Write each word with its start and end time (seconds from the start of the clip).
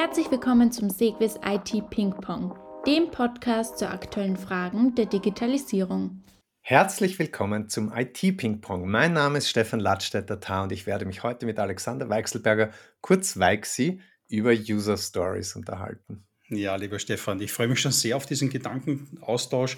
Herzlich 0.00 0.30
willkommen 0.30 0.70
zum 0.70 0.90
Segwis 0.90 1.40
IT 1.44 1.90
Ping 1.90 2.12
Pong, 2.12 2.56
dem 2.86 3.10
Podcast 3.10 3.78
zu 3.78 3.90
aktuellen 3.90 4.36
Fragen 4.36 4.94
der 4.94 5.06
Digitalisierung. 5.06 6.22
Herzlich 6.60 7.18
willkommen 7.18 7.68
zum 7.68 7.92
IT 7.92 8.36
Ping 8.36 8.60
Pong. 8.60 8.88
Mein 8.88 9.12
Name 9.12 9.38
ist 9.38 9.48
Stefan 9.48 9.80
Ladstätter-Tar 9.80 10.62
und 10.62 10.70
ich 10.70 10.86
werde 10.86 11.04
mich 11.04 11.24
heute 11.24 11.46
mit 11.46 11.58
Alexander 11.58 12.08
Weichselberger, 12.08 12.70
kurz 13.00 13.40
Weixi, 13.40 14.00
über 14.28 14.52
User 14.52 14.96
Stories 14.96 15.56
unterhalten. 15.56 16.24
Ja, 16.48 16.76
lieber 16.76 17.00
Stefan, 17.00 17.40
ich 17.40 17.52
freue 17.52 17.66
mich 17.66 17.80
schon 17.80 17.90
sehr 17.90 18.16
auf 18.16 18.24
diesen 18.24 18.50
Gedankenaustausch. 18.50 19.76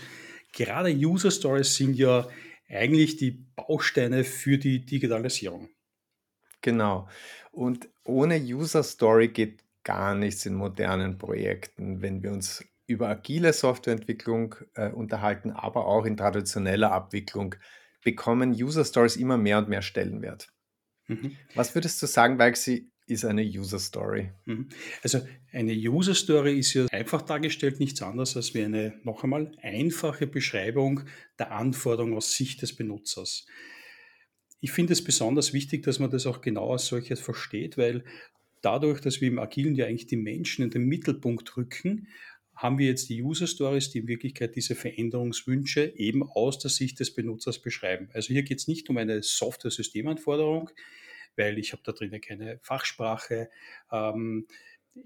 Gerade 0.52 0.90
User 0.90 1.30
Stories 1.30 1.74
sind 1.76 1.94
ja 1.94 2.28
eigentlich 2.68 3.16
die 3.16 3.46
Bausteine 3.56 4.24
für 4.24 4.58
die 4.58 4.84
Digitalisierung. 4.84 5.70
Genau. 6.60 7.08
Und 7.52 7.88
ohne 8.04 8.38
User 8.38 8.82
Story 8.82 9.28
geht 9.28 9.64
gar 9.90 10.14
nichts 10.14 10.46
in 10.46 10.54
modernen 10.54 11.18
Projekten, 11.18 12.00
wenn 12.00 12.22
wir 12.22 12.30
uns 12.30 12.64
über 12.86 13.08
agile 13.08 13.52
Softwareentwicklung 13.52 14.54
äh, 14.74 14.88
unterhalten, 14.90 15.50
aber 15.50 15.86
auch 15.86 16.04
in 16.04 16.16
traditioneller 16.16 16.92
Abwicklung 16.92 17.56
bekommen 18.04 18.52
User 18.52 18.84
Stories 18.84 19.16
immer 19.16 19.36
mehr 19.36 19.58
und 19.58 19.68
mehr 19.68 19.82
Stellenwert. 19.82 20.46
Mhm. 21.08 21.36
Was 21.56 21.74
würdest 21.74 22.00
du 22.00 22.06
sagen, 22.06 22.38
Waxi, 22.38 22.88
ist 23.08 23.24
eine 23.24 23.42
User 23.42 23.80
Story? 23.80 24.30
Mhm. 24.44 24.68
Also 25.02 25.26
eine 25.50 25.72
User 25.72 26.14
Story 26.14 26.60
ist 26.60 26.74
ja 26.74 26.86
einfach 26.92 27.22
dargestellt 27.22 27.80
nichts 27.80 28.00
anderes 28.00 28.36
als 28.36 28.54
wie 28.54 28.62
eine 28.62 28.94
noch 29.02 29.24
einmal 29.24 29.50
einfache 29.60 30.28
Beschreibung 30.28 31.00
der 31.40 31.50
Anforderungen 31.50 32.16
aus 32.16 32.36
Sicht 32.36 32.62
des 32.62 32.76
Benutzers. 32.76 33.44
Ich 34.60 34.70
finde 34.70 34.92
es 34.92 35.02
besonders 35.02 35.52
wichtig, 35.52 35.82
dass 35.82 35.98
man 35.98 36.10
das 36.10 36.26
auch 36.26 36.42
genau 36.42 36.74
als 36.74 36.86
solches 36.86 37.18
versteht, 37.18 37.76
weil 37.76 38.04
dadurch, 38.62 39.00
dass 39.00 39.20
wir 39.20 39.28
im 39.28 39.38
Agilen 39.38 39.74
ja 39.74 39.86
eigentlich 39.86 40.06
die 40.06 40.16
Menschen 40.16 40.64
in 40.64 40.70
den 40.70 40.84
Mittelpunkt 40.84 41.56
rücken, 41.56 42.08
haben 42.54 42.78
wir 42.78 42.86
jetzt 42.86 43.08
die 43.08 43.22
User 43.22 43.46
Stories, 43.46 43.90
die 43.90 44.00
in 44.00 44.08
Wirklichkeit 44.08 44.54
diese 44.54 44.74
Veränderungswünsche 44.74 45.94
eben 45.96 46.22
aus 46.22 46.58
der 46.58 46.70
Sicht 46.70 47.00
des 47.00 47.14
Benutzers 47.14 47.58
beschreiben. 47.58 48.10
Also 48.12 48.34
hier 48.34 48.42
geht 48.42 48.58
es 48.58 48.68
nicht 48.68 48.90
um 48.90 48.98
eine 48.98 49.22
Software-Systemanforderung, 49.22 50.70
weil 51.36 51.58
ich 51.58 51.72
habe 51.72 51.82
da 51.84 51.92
drinnen 51.92 52.20
keine 52.20 52.58
Fachsprache. 52.62 53.48
Ähm, 53.90 54.46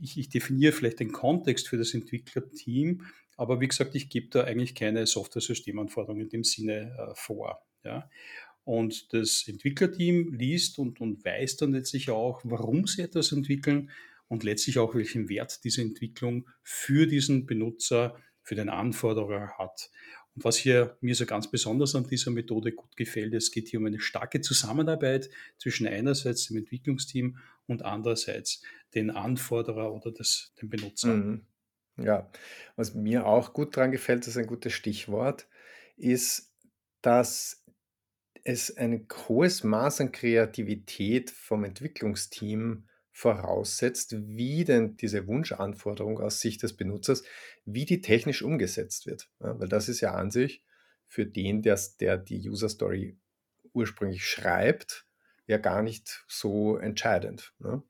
ich, 0.00 0.18
ich, 0.18 0.28
definiere 0.30 0.72
vielleicht 0.72 0.98
den 0.98 1.12
Kontext 1.12 1.68
für 1.68 1.76
das 1.76 1.94
Entwicklerteam, 1.94 3.06
aber 3.36 3.60
wie 3.60 3.68
gesagt, 3.68 3.94
ich 3.94 4.08
gebe 4.08 4.28
da 4.30 4.44
eigentlich 4.44 4.74
keine 4.74 5.06
Software-Systemanforderung 5.06 6.20
in 6.20 6.28
dem 6.28 6.42
Sinne 6.42 6.96
äh, 6.98 7.14
vor. 7.14 7.62
Ja. 7.84 8.10
Und 8.64 9.12
das 9.12 9.44
Entwicklerteam 9.46 10.32
liest 10.32 10.78
und, 10.78 11.00
und 11.00 11.24
weiß 11.24 11.58
dann 11.58 11.72
letztlich 11.72 12.10
auch, 12.10 12.40
warum 12.44 12.86
sie 12.86 13.02
etwas 13.02 13.32
entwickeln 13.32 13.90
und 14.28 14.42
letztlich 14.42 14.78
auch, 14.78 14.94
welchen 14.94 15.28
Wert 15.28 15.64
diese 15.64 15.82
Entwicklung 15.82 16.48
für 16.62 17.06
diesen 17.06 17.46
Benutzer, 17.46 18.16
für 18.42 18.54
den 18.54 18.68
Anforderer 18.70 19.58
hat. 19.58 19.90
Und 20.34 20.44
was 20.44 20.56
hier 20.56 20.96
mir 21.00 21.14
so 21.14 21.26
ganz 21.26 21.50
besonders 21.50 21.94
an 21.94 22.06
dieser 22.08 22.30
Methode 22.30 22.72
gut 22.72 22.96
gefällt, 22.96 23.34
es 23.34 23.50
geht 23.50 23.68
hier 23.68 23.80
um 23.80 23.86
eine 23.86 24.00
starke 24.00 24.40
Zusammenarbeit 24.40 25.30
zwischen 25.58 25.86
einerseits 25.86 26.46
dem 26.46 26.56
Entwicklungsteam 26.56 27.38
und 27.66 27.84
andererseits 27.84 28.62
den 28.94 29.10
Anforderer 29.10 29.92
oder 29.92 30.10
das, 30.10 30.52
den 30.60 30.70
Benutzer. 30.70 31.14
Mhm. 31.14 31.46
Ja, 31.96 32.28
was 32.74 32.94
mir 32.94 33.26
auch 33.26 33.52
gut 33.52 33.76
daran 33.76 33.92
gefällt, 33.92 34.22
das 34.22 34.28
ist 34.28 34.36
ein 34.36 34.48
gutes 34.48 34.72
Stichwort, 34.72 35.46
ist, 35.96 36.52
dass 37.02 37.63
es 38.44 38.76
ein 38.76 39.06
hohes 39.28 39.64
Maß 39.64 40.02
an 40.02 40.12
Kreativität 40.12 41.30
vom 41.30 41.64
Entwicklungsteam 41.64 42.86
voraussetzt, 43.10 44.14
wie 44.26 44.64
denn 44.64 44.96
diese 44.96 45.26
Wunschanforderung 45.26 46.20
aus 46.20 46.40
Sicht 46.40 46.62
des 46.62 46.76
Benutzers, 46.76 47.22
wie 47.64 47.84
die 47.84 48.00
technisch 48.00 48.42
umgesetzt 48.42 49.06
wird. 49.06 49.30
Ja, 49.40 49.58
weil 49.58 49.68
das 49.68 49.88
ist 49.88 50.00
ja 50.00 50.14
an 50.14 50.30
sich 50.30 50.62
für 51.06 51.24
den, 51.24 51.62
der, 51.62 51.80
der 52.00 52.18
die 52.18 52.48
User 52.48 52.68
Story 52.68 53.16
ursprünglich 53.72 54.24
schreibt, 54.26 55.06
ja 55.46 55.58
gar 55.58 55.82
nicht 55.82 56.24
so 56.28 56.76
entscheidend. 56.76 57.54
Ne? 57.58 57.82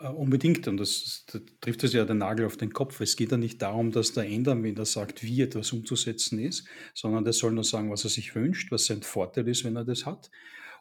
Äh, 0.00 0.08
unbedingt, 0.08 0.66
und 0.68 0.76
das, 0.76 1.24
das 1.30 1.42
trifft 1.60 1.84
es 1.84 1.92
ja 1.92 2.04
den 2.04 2.18
Nagel 2.18 2.46
auf 2.46 2.56
den 2.56 2.72
Kopf. 2.72 3.00
Es 3.00 3.16
geht 3.16 3.30
ja 3.30 3.36
nicht 3.36 3.60
darum, 3.62 3.90
dass 3.90 4.12
der 4.12 4.24
Endanwender 4.24 4.84
sagt, 4.84 5.22
wie 5.22 5.42
etwas 5.42 5.72
umzusetzen 5.72 6.38
ist, 6.38 6.66
sondern 6.94 7.24
der 7.24 7.32
soll 7.32 7.52
nur 7.52 7.64
sagen, 7.64 7.90
was 7.90 8.04
er 8.04 8.10
sich 8.10 8.34
wünscht, 8.34 8.70
was 8.70 8.86
sein 8.86 9.02
Vorteil 9.02 9.48
ist, 9.48 9.64
wenn 9.64 9.76
er 9.76 9.84
das 9.84 10.06
hat. 10.06 10.30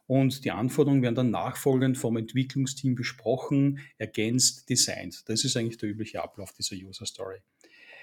Und 0.05 0.43
die 0.43 0.51
Anforderungen 0.51 1.01
werden 1.01 1.15
dann 1.15 1.31
nachfolgend 1.31 1.97
vom 1.97 2.17
Entwicklungsteam 2.17 2.95
besprochen, 2.95 3.79
ergänzt, 3.97 4.69
designt. 4.69 5.23
Das 5.29 5.45
ist 5.45 5.55
eigentlich 5.55 5.77
der 5.77 5.89
übliche 5.89 6.21
Ablauf 6.21 6.51
dieser 6.51 6.75
User 6.75 7.05
Story. 7.05 7.39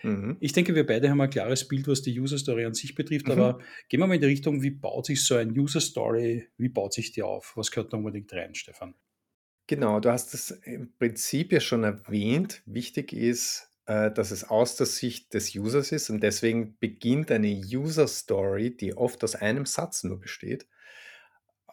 Mhm. 0.02 0.38
Ich 0.40 0.52
denke, 0.52 0.74
wir 0.74 0.86
beide 0.86 1.10
haben 1.10 1.20
ein 1.20 1.28
klares 1.28 1.68
Bild, 1.68 1.86
was 1.88 2.00
die 2.00 2.18
User 2.18 2.38
Story 2.38 2.64
an 2.64 2.72
sich 2.72 2.94
betrifft, 2.94 3.26
mhm. 3.26 3.32
aber 3.32 3.58
gehen 3.88 4.00
wir 4.00 4.06
mal 4.06 4.14
in 4.14 4.20
die 4.20 4.26
Richtung, 4.26 4.62
wie 4.62 4.70
baut 4.70 5.06
sich 5.06 5.22
so 5.22 5.34
ein 5.34 5.50
User 5.50 5.80
Story, 5.80 6.48
wie 6.56 6.70
baut 6.70 6.94
sich 6.94 7.12
die 7.12 7.22
auf? 7.22 7.52
Was 7.56 7.70
gehört 7.70 7.92
da 7.92 7.98
unbedingt 7.98 8.32
rein, 8.32 8.54
Stefan? 8.54 8.94
Genau, 9.70 10.00
du 10.00 10.10
hast 10.10 10.34
es 10.34 10.50
im 10.50 10.92
Prinzip 10.98 11.52
ja 11.52 11.60
schon 11.60 11.84
erwähnt. 11.84 12.60
Wichtig 12.66 13.12
ist, 13.12 13.70
äh, 13.86 14.10
dass 14.10 14.32
es 14.32 14.42
aus 14.42 14.74
der 14.74 14.86
Sicht 14.86 15.32
des 15.32 15.54
Users 15.54 15.92
ist 15.92 16.10
und 16.10 16.24
deswegen 16.24 16.76
beginnt 16.80 17.30
eine 17.30 17.46
User 17.46 18.08
Story, 18.08 18.76
die 18.76 18.96
oft 18.96 19.22
aus 19.22 19.36
einem 19.36 19.66
Satz 19.66 20.02
nur 20.02 20.18
besteht, 20.18 20.66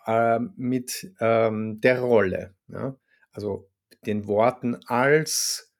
ähm, 0.06 0.54
mit 0.58 1.12
ähm, 1.20 1.82
der 1.82 2.02
Rolle. 2.02 2.54
Also 3.32 3.68
den 4.06 4.28
Worten 4.28 4.76
als 4.86 5.74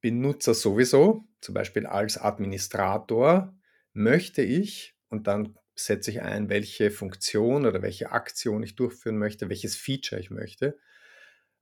Benutzer 0.00 0.54
sowieso, 0.54 1.24
zum 1.40 1.54
Beispiel 1.54 1.86
als 1.86 2.18
Administrator, 2.18 3.52
möchte 3.94 4.42
ich 4.42 4.94
und 5.08 5.26
dann 5.26 5.58
setze 5.74 6.12
ich 6.12 6.22
ein, 6.22 6.50
welche 6.50 6.92
Funktion 6.92 7.66
oder 7.66 7.82
welche 7.82 8.12
Aktion 8.12 8.62
ich 8.62 8.76
durchführen 8.76 9.18
möchte, 9.18 9.48
welches 9.48 9.74
Feature 9.74 10.20
ich 10.20 10.30
möchte. 10.30 10.78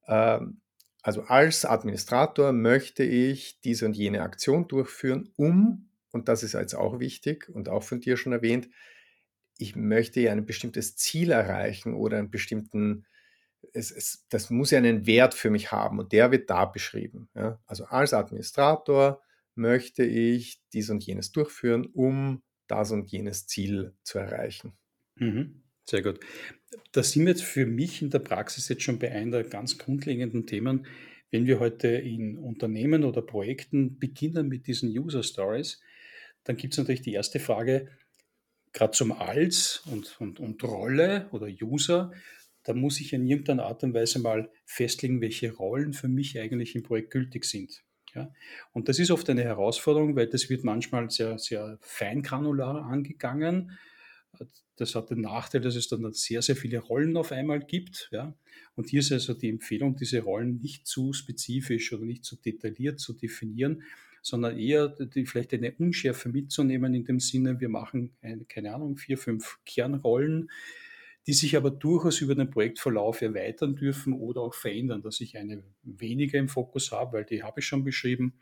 Ähm, 0.07 0.61
also 1.03 1.23
als 1.23 1.65
Administrator 1.65 2.53
möchte 2.53 3.05
ich 3.05 3.61
diese 3.61 3.87
und 3.87 3.97
jene 3.97 4.23
Aktion 4.23 4.67
durchführen, 4.67 5.31
um, 5.37 5.89
und 6.11 6.29
das 6.29 6.43
ist 6.43 6.55
jetzt 6.55 6.75
auch 6.75 6.99
wichtig 6.99 7.49
und 7.49 7.69
auch 7.69 7.83
von 7.83 8.01
dir 8.01 8.17
schon 8.17 8.33
erwähnt, 8.33 8.69
ich 9.59 9.77
möchte 9.77 10.21
ja 10.21 10.33
ein 10.33 10.47
bestimmtes 10.47 10.97
Ziel 10.97 11.31
erreichen 11.31 11.95
oder 11.95 12.19
einen 12.19 12.31
bestimmten, 12.31 13.07
es, 13.73 13.91
es, 13.91 14.27
das 14.29 14.51
muss 14.51 14.71
ja 14.71 14.79
einen 14.79 15.07
Wert 15.07 15.35
für 15.35 15.51
mich 15.51 15.73
haben 15.73 15.99
und 15.99 16.13
der 16.13 16.31
wird 16.31 16.51
da 16.51 16.65
beschrieben. 16.65 17.29
Ja? 17.35 17.61
Also 17.67 17.85
als 17.85 18.13
Administrator 18.13 19.23
möchte 19.55 20.05
ich 20.05 20.61
dies 20.73 20.91
und 20.91 21.05
jenes 21.05 21.33
durchführen, 21.33 21.87
um 21.87 22.43
das 22.67 22.91
und 22.91 23.11
jenes 23.11 23.47
Ziel 23.47 23.95
zu 24.03 24.19
erreichen. 24.19 24.77
Mhm. 25.15 25.63
Sehr 25.89 26.03
gut. 26.03 26.19
Da 26.93 27.03
sind 27.03 27.25
wir 27.25 27.31
jetzt 27.31 27.45
für 27.45 27.65
mich 27.65 28.03
in 28.03 28.11
der 28.11 28.19
Praxis 28.19 28.69
jetzt 28.69 28.83
schon 28.83 28.99
bei 28.99 29.13
einer 29.13 29.43
der 29.43 29.51
ganz 29.51 29.79
grundlegenden 29.79 30.47
Themen. 30.47 30.87
Wenn 31.31 31.47
wir 31.47 31.61
heute 31.61 31.89
in 31.89 32.39
Unternehmen 32.39 33.05
oder 33.05 33.23
Projekten 33.23 33.99
beginnen 33.99 34.49
mit 34.49 34.67
diesen 34.67 34.89
User 34.91 35.23
Stories, 35.23 35.81
dann 36.45 36.57
gibt 36.57 36.75
es 36.75 36.79
natürlich 36.79 37.03
die 37.03 37.13
erste 37.13 37.39
Frage, 37.39 37.89
gerade 38.73 38.93
zum 38.93 39.13
Als 39.13 39.83
und, 39.87 40.21
und, 40.21 40.41
und 40.41 40.63
Rolle 40.65 41.29
oder 41.31 41.47
User, 41.47 42.13
da 42.65 42.75
muss 42.75 43.01
ich 43.01 43.13
in 43.13 43.27
irgendeiner 43.27 43.65
Art 43.65 43.85
und 43.85 43.95
Weise 43.95 44.19
mal 44.19 44.51
festlegen, 44.65 45.21
welche 45.21 45.53
Rollen 45.53 45.93
für 45.93 46.09
mich 46.09 46.39
eigentlich 46.39 46.75
im 46.75 46.83
Projekt 46.83 47.13
gültig 47.13 47.45
sind. 47.45 47.85
Ja? 48.13 48.33
Und 48.73 48.89
das 48.89 48.99
ist 48.99 49.13
oft 49.13 49.31
eine 49.31 49.45
Herausforderung, 49.45 50.17
weil 50.17 50.27
das 50.27 50.51
wird 50.51 50.65
manchmal 50.65 51.11
sehr, 51.11 51.39
sehr 51.39 51.79
feingranular 51.81 52.85
angegangen 52.85 53.79
das 54.77 54.95
hat 54.95 55.11
den 55.11 55.23
Nachteil, 55.23 55.61
dass 55.61 55.77
es 55.77 55.89
dann 55.89 56.13
sehr, 56.13 56.43
sehr 56.43 56.57
viele 56.57 56.79
Rollen 56.79 57.17
auf 57.17 57.33
einmal 57.33 57.61
gibt. 57.61 58.09
Ja? 58.13 58.37
Und 58.75 58.89
hier 58.89 59.01
ist 59.01 59.13
also 59.13 59.35
die 59.35 59.49
Empfehlung, 59.49 59.97
diese 59.97 60.21
Rollen 60.21 60.59
nicht 60.59 60.87
zu 60.87 61.13
spezifisch 61.13 61.93
oder 61.93 62.05
nicht 62.05 62.25
zu 62.25 62.37
detailliert 62.37 63.01
zu 63.01 63.15
definieren, 63.15 63.83
sondern 64.23 64.59
eher 64.59 64.89
die, 64.89 65.25
vielleicht 65.25 65.55
eine 65.55 65.73
Unschärfe 65.79 66.29
mitzunehmen 66.29 66.95
in 66.95 67.05
dem 67.05 67.21
Sinne, 67.21 67.61
wir 67.61 67.69
machen, 67.69 68.17
eine, 68.21 68.45
keine 68.45 68.75
Ahnung, 68.75 68.97
vier, 68.97 69.19
fünf 69.19 69.61
Kernrollen, 69.65 70.51
die 71.27 71.33
sich 71.33 71.57
aber 71.57 71.71
durchaus 71.71 72.21
über 72.21 72.35
den 72.35 72.51
Projektverlauf 72.51 73.23
erweitern 73.23 73.77
dürfen 73.77 74.13
oder 74.13 74.43
auch 74.43 74.55
verändern, 74.55 75.03
dass 75.03 75.21
ich 75.21 75.37
eine 75.37 75.63
weniger 75.83 76.39
im 76.39 76.49
Fokus 76.49 76.93
habe, 76.93 77.19
weil 77.19 77.25
die 77.25 77.43
habe 77.43 77.61
ich 77.61 77.67
schon 77.67 77.85
beschrieben 77.85 78.35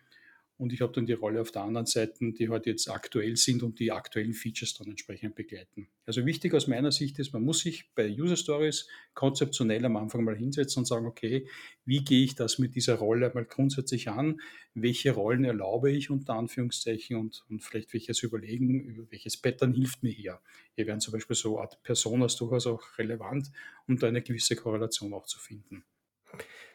und 0.57 0.73
ich 0.73 0.81
habe 0.81 0.93
dann 0.93 1.07
die 1.07 1.13
Rolle 1.13 1.41
auf 1.41 1.51
der 1.51 1.63
anderen 1.63 1.87
Seite, 1.87 2.33
die 2.33 2.49
halt 2.49 2.67
jetzt 2.67 2.89
aktuell 2.89 3.37
sind 3.37 3.63
und 3.63 3.81
die 3.81 3.91
aktuellen 3.91 4.35
Features 4.35 4.75
dann 4.75 4.89
entsprechend 4.89 5.35
begleiten. 5.35 5.89
Also 6.07 6.25
wichtig 6.27 6.55
aus 6.55 6.69
meiner 6.69 6.93
Sicht 6.93 7.19
ist, 7.19 7.33
man 7.33 7.43
muss 7.43 7.61
sich 7.61 7.91
bei 7.95 8.09
User 8.09 8.37
Stories 8.37 8.87
konzeptionell 9.15 9.85
am 9.85 9.97
Anfang 9.97 10.23
mal 10.23 10.37
hinsetzen 10.37 10.81
und 10.83 10.85
sagen, 10.85 11.07
okay, 11.07 11.49
wie 11.85 12.05
gehe 12.05 12.25
ich 12.25 12.37
das 12.37 12.59
mit 12.59 12.77
dieser 12.77 12.95
Rolle 12.97 13.31
mal 13.35 13.45
grundsätzlich 13.45 14.09
an? 14.09 14.41
Welche 14.75 15.13
Rollen 15.13 15.45
erlaube 15.45 15.91
ich 15.91 16.11
unter 16.11 16.35
Anführungszeichen 16.35 17.17
und, 17.17 17.45
und 17.49 17.63
vielleicht 17.63 17.93
welches 17.93 18.23
Überlegen, 18.23 19.09
welches 19.11 19.37
Pattern 19.37 19.73
hilft 19.73 20.03
mir 20.03 20.13
hier? 20.13 20.41
Hier 20.77 20.87
wären 20.87 21.01
zum 21.01 21.13
Beispiel 21.13 21.37
so 21.37 21.59
Art 21.59 21.83
Personas 21.83 22.37
durchaus 22.37 22.67
auch 22.67 22.83
relevant, 22.99 23.51
um 23.89 23.99
da 23.99 24.07
eine 24.07 24.23
gewisse 24.23 24.55
Korrelation 24.55 25.13
auch 25.15 25.27
zu 25.27 25.39
finden. 25.39 25.85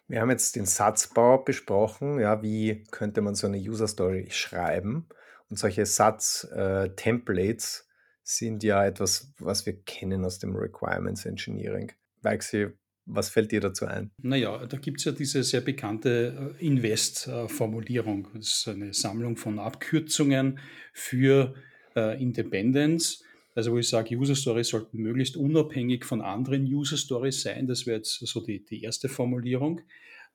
Wir 0.10 0.22
haben 0.22 0.32
jetzt 0.32 0.56
den 0.56 0.66
Satzbau 0.66 1.38
besprochen, 1.38 2.20
ja, 2.20 2.42
wie 2.42 2.84
könnte 2.90 3.22
man 3.22 3.36
so 3.36 3.46
eine 3.46 3.60
User 3.60 3.88
Story 3.88 4.26
schreiben? 4.32 5.08
Und 5.50 5.60
solche 5.60 5.86
Satz-Templates 5.86 7.80
äh, 7.80 7.84
sind 8.24 8.64
ja 8.64 8.86
etwas, 8.86 9.32
was 9.38 9.68
wir 9.68 9.80
kennen 9.84 10.26
aus 10.26 10.40
dem 10.40 10.56
Requirements 10.56 11.26
Engineering. 11.26 11.92
Weichsee, 12.24 12.70
was 13.06 13.30
fällt 13.30 13.52
dir 13.52 13.62
dazu 13.62 13.86
ein? 13.86 14.10
Naja, 14.18 14.66
da 14.66 14.78
gibt 14.78 15.00
es 15.00 15.06
ja 15.06 15.12
diese 15.12 15.44
sehr 15.44 15.62
bekannte 15.62 16.56
äh, 16.60 16.66
Invest-Formulierung. 16.66 18.30
Das 18.34 18.48
ist 18.48 18.68
eine 18.68 18.94
Sammlung 18.94 19.38
von 19.38 19.60
Abkürzungen 19.60 20.58
für 20.92 21.54
äh, 21.96 22.20
Independence. 22.20 23.24
Also 23.56 23.72
wo 23.72 23.78
ich 23.78 23.90
sage, 23.90 24.16
User 24.16 24.36
Stories 24.36 24.70
sollten 24.70 25.00
möglichst 25.00 25.36
unabhängig 25.36 26.06
von 26.06 26.22
anderen 26.22 26.64
User 26.64 26.98
Stories 26.98 27.42
sein. 27.42 27.68
Das 27.68 27.86
wäre 27.86 27.98
jetzt 27.98 28.20
so 28.20 28.42
die, 28.42 28.64
die 28.64 28.84
erste 28.84 29.10
Formulierung. 29.10 29.82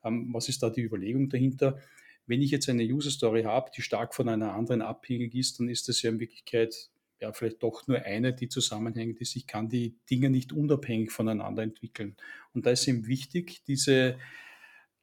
Ähm, 0.04 0.30
was 0.32 0.48
ist 0.48 0.62
da 0.62 0.70
die 0.70 0.82
Überlegung 0.82 1.28
dahinter? 1.28 1.78
Wenn 2.26 2.42
ich 2.42 2.50
jetzt 2.50 2.68
eine 2.68 2.84
User 2.84 3.10
Story 3.10 3.42
habe, 3.42 3.70
die 3.76 3.82
stark 3.82 4.14
von 4.14 4.28
einer 4.28 4.54
anderen 4.54 4.82
abhängig 4.82 5.34
ist, 5.34 5.60
dann 5.60 5.68
ist 5.68 5.88
das 5.88 6.02
ja 6.02 6.10
in 6.10 6.20
Wirklichkeit 6.20 6.90
ja 7.20 7.32
vielleicht 7.32 7.62
doch 7.62 7.86
nur 7.86 8.02
eine, 8.02 8.32
die 8.32 8.48
zusammenhängt 8.48 9.20
ist. 9.20 9.36
Ich 9.36 9.46
kann 9.46 9.68
die 9.68 9.94
Dinge 10.10 10.30
nicht 10.30 10.52
unabhängig 10.52 11.10
voneinander 11.10 11.62
entwickeln. 11.62 12.16
Und 12.52 12.66
da 12.66 12.70
ist 12.70 12.86
eben 12.88 13.06
wichtig, 13.06 13.62
diese 13.66 14.18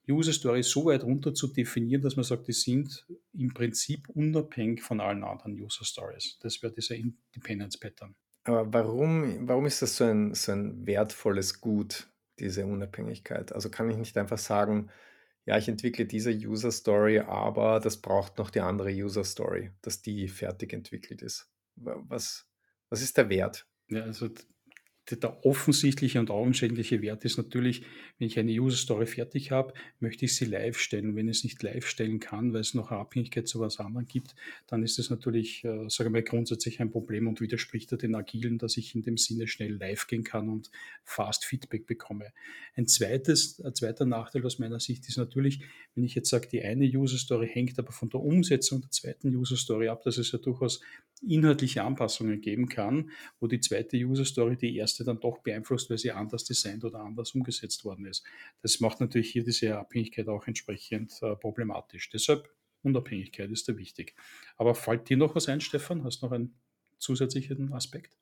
User 0.09 0.33
Stories 0.33 0.69
so 0.69 0.86
weit 0.86 1.03
runter 1.03 1.33
zu 1.33 1.48
definieren, 1.48 2.01
dass 2.01 2.15
man 2.15 2.24
sagt, 2.24 2.48
die 2.48 2.53
sind 2.53 3.06
im 3.33 3.53
Prinzip 3.53 4.09
unabhängig 4.09 4.81
von 4.81 5.00
allen 5.00 5.24
anderen 5.24 5.53
User 5.53 5.86
Stories. 5.86 6.38
Das 6.42 6.62
wäre 6.63 6.74
dieser 6.74 6.95
Independence 6.95 7.77
Pattern. 7.77 8.15
Aber 8.44 8.74
warum, 8.74 9.48
warum 9.48 9.65
ist 9.65 9.81
das 9.81 9.98
so 9.98 10.06
ein, 10.06 10.33
so 10.33 10.51
ein 10.51 10.86
wertvolles 10.88 11.62
Gut, 11.62 12.09
diese 12.39 12.65
Unabhängigkeit? 12.65 13.53
Also 13.53 13.69
kann 13.69 13.89
ich 13.89 13.98
nicht 13.98 14.18
einfach 14.18 14.39
sagen, 14.39 14.89
ja, 15.45 15.57
ich 15.57 15.68
entwickle 15.68 16.06
diese 16.06 16.31
User 16.31 16.71
Story, 16.71 17.19
aber 17.19 17.80
das 17.80 17.97
braucht 17.97 18.38
noch 18.38 18.50
die 18.50 18.62
andere 18.62 18.92
User 18.92 19.24
Story, 19.24 19.71
dass 19.81 20.01
die 20.01 20.27
fertig 20.27 20.74
entwickelt 20.74 21.21
ist. 21.21 21.51
Was, 21.75 22.47
was 22.89 23.01
ist 23.01 23.18
der 23.18 23.30
Wert? 23.30 23.68
Ja, 23.88 24.04
also 24.04 24.30
der 25.18 25.46
offensichtliche 25.46 26.19
und 26.19 26.30
augenscheinliche 26.30 27.02
Wert 27.02 27.25
ist 27.25 27.38
natürlich, 27.38 27.84
wenn 28.18 28.28
ich 28.28 28.40
eine 28.40 28.52
User 28.52 28.78
Story 28.78 29.06
fertig 29.06 29.52
habe, 29.52 29.74
möchte 30.00 30.25
ich 30.25 30.36
sie 30.36 30.46
live 30.46 30.78
stellen. 30.78 31.16
Wenn 31.16 31.28
ich 31.28 31.38
es 31.38 31.44
nicht 31.44 31.62
live 31.63 31.88
stellen 31.88 32.19
kann, 32.19 32.54
weil 32.54 32.62
es 32.62 32.74
noch 32.74 32.92
eine 32.92 33.00
Abhängigkeit 33.00 33.48
zu 33.48 33.60
was 33.60 33.80
anderem 33.80 34.08
gibt, 34.08 34.36
dann 34.68 34.84
ist 34.84 35.00
das 35.00 35.10
natürlich, 35.10 35.63
äh, 35.63 35.90
sagen 35.90 36.10
wir 36.10 36.22
mal, 36.22 36.24
grundsätzlich 36.24 36.80
ein 36.80 36.92
Problem 36.92 37.28
und 37.28 37.42
widerspricht 37.42 37.92
den 38.02 38.16
Agilen, 38.16 38.58
dass 38.58 38.78
ich 38.78 38.96
in 38.96 39.02
dem 39.02 39.18
Sinne 39.18 39.48
schnell 39.48 39.74
live 39.74 40.08
gehen 40.08 40.24
kann 40.24 40.50
und 40.50 40.72
fast 41.04 41.46
Feedback 41.46 41.86
bekomme. 41.86 42.31
Ein 42.75 42.88
zweites, 42.88 43.60
ein 43.64 43.75
zweiter 43.75 44.06
Nachteil 44.06 44.46
aus 44.46 44.60
meiner 44.60 44.80
Sicht 44.80 45.07
ist 45.07 45.18
natürlich, 45.18 45.62
wenn 45.96 46.04
ich 46.04 46.16
jetzt 46.16 46.30
sage, 46.30 46.48
die 46.48 46.62
eine 46.62 46.86
User 46.86 47.18
Story 47.18 47.50
hängt 47.52 47.78
aber 47.80 47.92
von 47.92 48.10
der 48.10 48.22
Umsetzung 48.22 48.81
der 48.81 48.92
zweiten 48.92 49.36
User 49.36 49.57
Story 49.57 49.88
ab, 49.88 50.04
dass 50.04 50.18
es 50.18 50.31
ja 50.31 50.40
durchaus 50.40 50.81
inhaltliche 51.21 51.83
Anpassungen 51.83 52.41
geben 52.41 52.68
kann, 52.68 53.12
wo 53.39 53.47
die 53.47 53.59
zweite 53.59 53.97
User 53.97 54.25
Story 54.25 54.57
die 54.57 54.75
erste 54.75 55.03
dann 55.03 55.19
doch 55.19 55.39
beeinflusst, 55.39 55.89
weil 55.89 55.97
sie 55.97 56.12
anders 56.12 56.44
designt 56.44 56.83
oder 56.83 57.00
anders 57.00 57.31
umgesetzt 57.31 57.85
worden 57.85 58.06
ist. 58.06 58.23
Das 58.62 58.79
macht 58.79 59.00
natürlich 59.00 59.31
hier 59.31 59.44
diese 59.44 59.77
Abhängigkeit 59.77 60.27
auch 60.27 60.47
entsprechend 60.47 61.13
äh, 61.21 61.35
problematisch. 61.35 62.09
Deshalb 62.09 62.50
Unabhängigkeit 62.83 63.51
ist 63.51 63.69
da 63.69 63.77
wichtig. 63.77 64.15
Aber 64.57 64.73
fällt 64.73 65.09
dir 65.09 65.18
noch 65.18 65.35
was 65.35 65.47
ein, 65.47 65.62
Stefan? 65.62 66.03
Hast 66.03 66.21
du 66.21 66.25
noch 66.25 66.33
einen 66.33 66.56
zusätzlichen 66.97 67.73
Aspekt? 67.73 68.18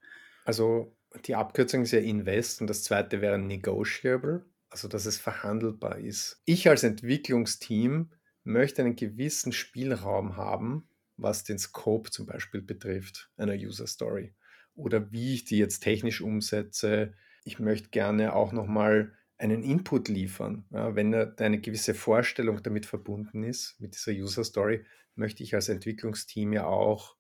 Also 0.46 0.96
die 1.26 1.36
Abkürzung 1.36 1.84
ist 1.84 1.92
ja 1.92 2.00
Invest 2.00 2.62
und 2.62 2.68
das 2.68 2.84
zweite 2.84 3.22
wäre 3.22 3.38
Negotiable, 3.38 4.46
also 4.70 4.88
dass 4.88 5.06
es 5.06 5.18
verhandelbar 5.18 6.00
ist. 6.00 6.42
Ich 6.46 6.68
als 6.68 6.84
Entwicklungsteam 6.84 8.12
möchte 8.44 8.82
einen 8.82 8.96
gewissen 8.96 9.52
Spielraum 9.52 10.38
haben, 10.38 10.89
was 11.22 11.44
den 11.44 11.60
Scope 11.60 12.12
zum 12.12 12.26
Beispiel 12.26 12.62
betrifft, 12.62 13.32
einer 13.38 13.54
User 13.54 13.88
Story. 13.88 14.34
Oder 14.76 15.12
wie 15.12 15.34
ich 15.34 15.46
die 15.46 15.58
jetzt 15.58 15.82
technisch 15.82 16.22
umsetze. 16.22 17.14
Ich 17.44 17.60
möchte 17.60 17.90
gerne 17.90 18.34
auch 18.34 18.52
nochmal 18.52 19.14
einen 19.38 19.64
Input 19.64 20.10
liefern. 20.10 20.66
Ja, 20.70 20.96
wenn 20.96 21.14
eine 21.14 21.62
gewisse 21.62 21.94
Vorstellung 21.94 22.62
damit 22.62 22.86
verbunden 22.86 23.44
ist, 23.44 23.80
mit 23.80 23.96
dieser 23.96 24.12
User 24.12 24.44
Story, 24.44 24.86
möchte 25.16 25.44
ich 25.44 25.56
als 25.56 25.70
Entwicklungsteam 25.70 26.54
ja 26.54 26.66
auch 26.66 27.16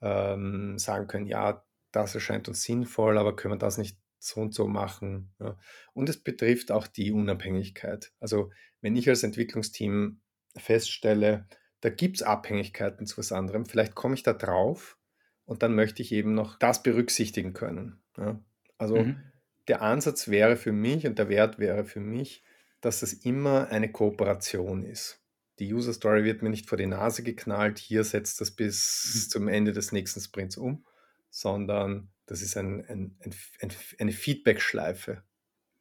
ähm, 0.00 0.78
sagen 0.78 1.06
können, 1.06 1.26
ja, 1.26 1.64
das 1.92 2.14
erscheint 2.14 2.48
uns 2.48 2.62
sinnvoll, 2.62 3.18
aber 3.18 3.36
können 3.36 3.54
wir 3.54 3.58
das 3.58 3.78
nicht 3.78 3.98
so 4.18 4.40
und 4.40 4.54
so 4.54 4.66
machen. 4.66 5.32
Ja. 5.40 5.58
Und 5.92 6.08
es 6.08 6.22
betrifft 6.22 6.72
auch 6.72 6.86
die 6.86 7.12
Unabhängigkeit. 7.12 8.12
Also 8.18 8.50
wenn 8.80 8.96
ich 8.96 9.08
als 9.08 9.22
Entwicklungsteam 9.22 10.20
feststelle, 10.56 11.46
da 11.82 11.90
gibt 11.90 12.16
es 12.16 12.22
Abhängigkeiten 12.22 13.06
zu 13.06 13.18
was 13.18 13.32
anderem. 13.32 13.66
Vielleicht 13.66 13.94
komme 13.94 14.14
ich 14.14 14.22
da 14.22 14.32
drauf 14.32 14.96
und 15.44 15.62
dann 15.62 15.74
möchte 15.74 16.00
ich 16.00 16.12
eben 16.12 16.32
noch 16.32 16.58
das 16.58 16.82
berücksichtigen 16.82 17.52
können. 17.52 18.00
Ja? 18.16 18.40
Also 18.78 18.96
mhm. 18.96 19.20
der 19.68 19.82
Ansatz 19.82 20.28
wäre 20.28 20.56
für 20.56 20.72
mich 20.72 21.06
und 21.06 21.18
der 21.18 21.28
Wert 21.28 21.58
wäre 21.58 21.84
für 21.84 22.00
mich, 22.00 22.44
dass 22.80 23.02
es 23.02 23.12
immer 23.12 23.68
eine 23.68 23.90
Kooperation 23.90 24.84
ist. 24.84 25.20
Die 25.58 25.72
User 25.74 25.92
Story 25.92 26.24
wird 26.24 26.42
mir 26.42 26.50
nicht 26.50 26.68
vor 26.68 26.78
die 26.78 26.86
Nase 26.86 27.22
geknallt, 27.24 27.78
hier 27.78 28.04
setzt 28.04 28.40
das 28.40 28.52
bis 28.52 29.12
mhm. 29.14 29.30
zum 29.30 29.48
Ende 29.48 29.72
des 29.72 29.90
nächsten 29.90 30.20
Sprints 30.20 30.56
um, 30.56 30.86
sondern 31.30 32.10
das 32.26 32.42
ist 32.42 32.56
ein, 32.56 32.84
ein, 32.86 33.16
ein, 33.60 33.72
eine 33.98 34.12
Feedback-Schleife. 34.12 35.24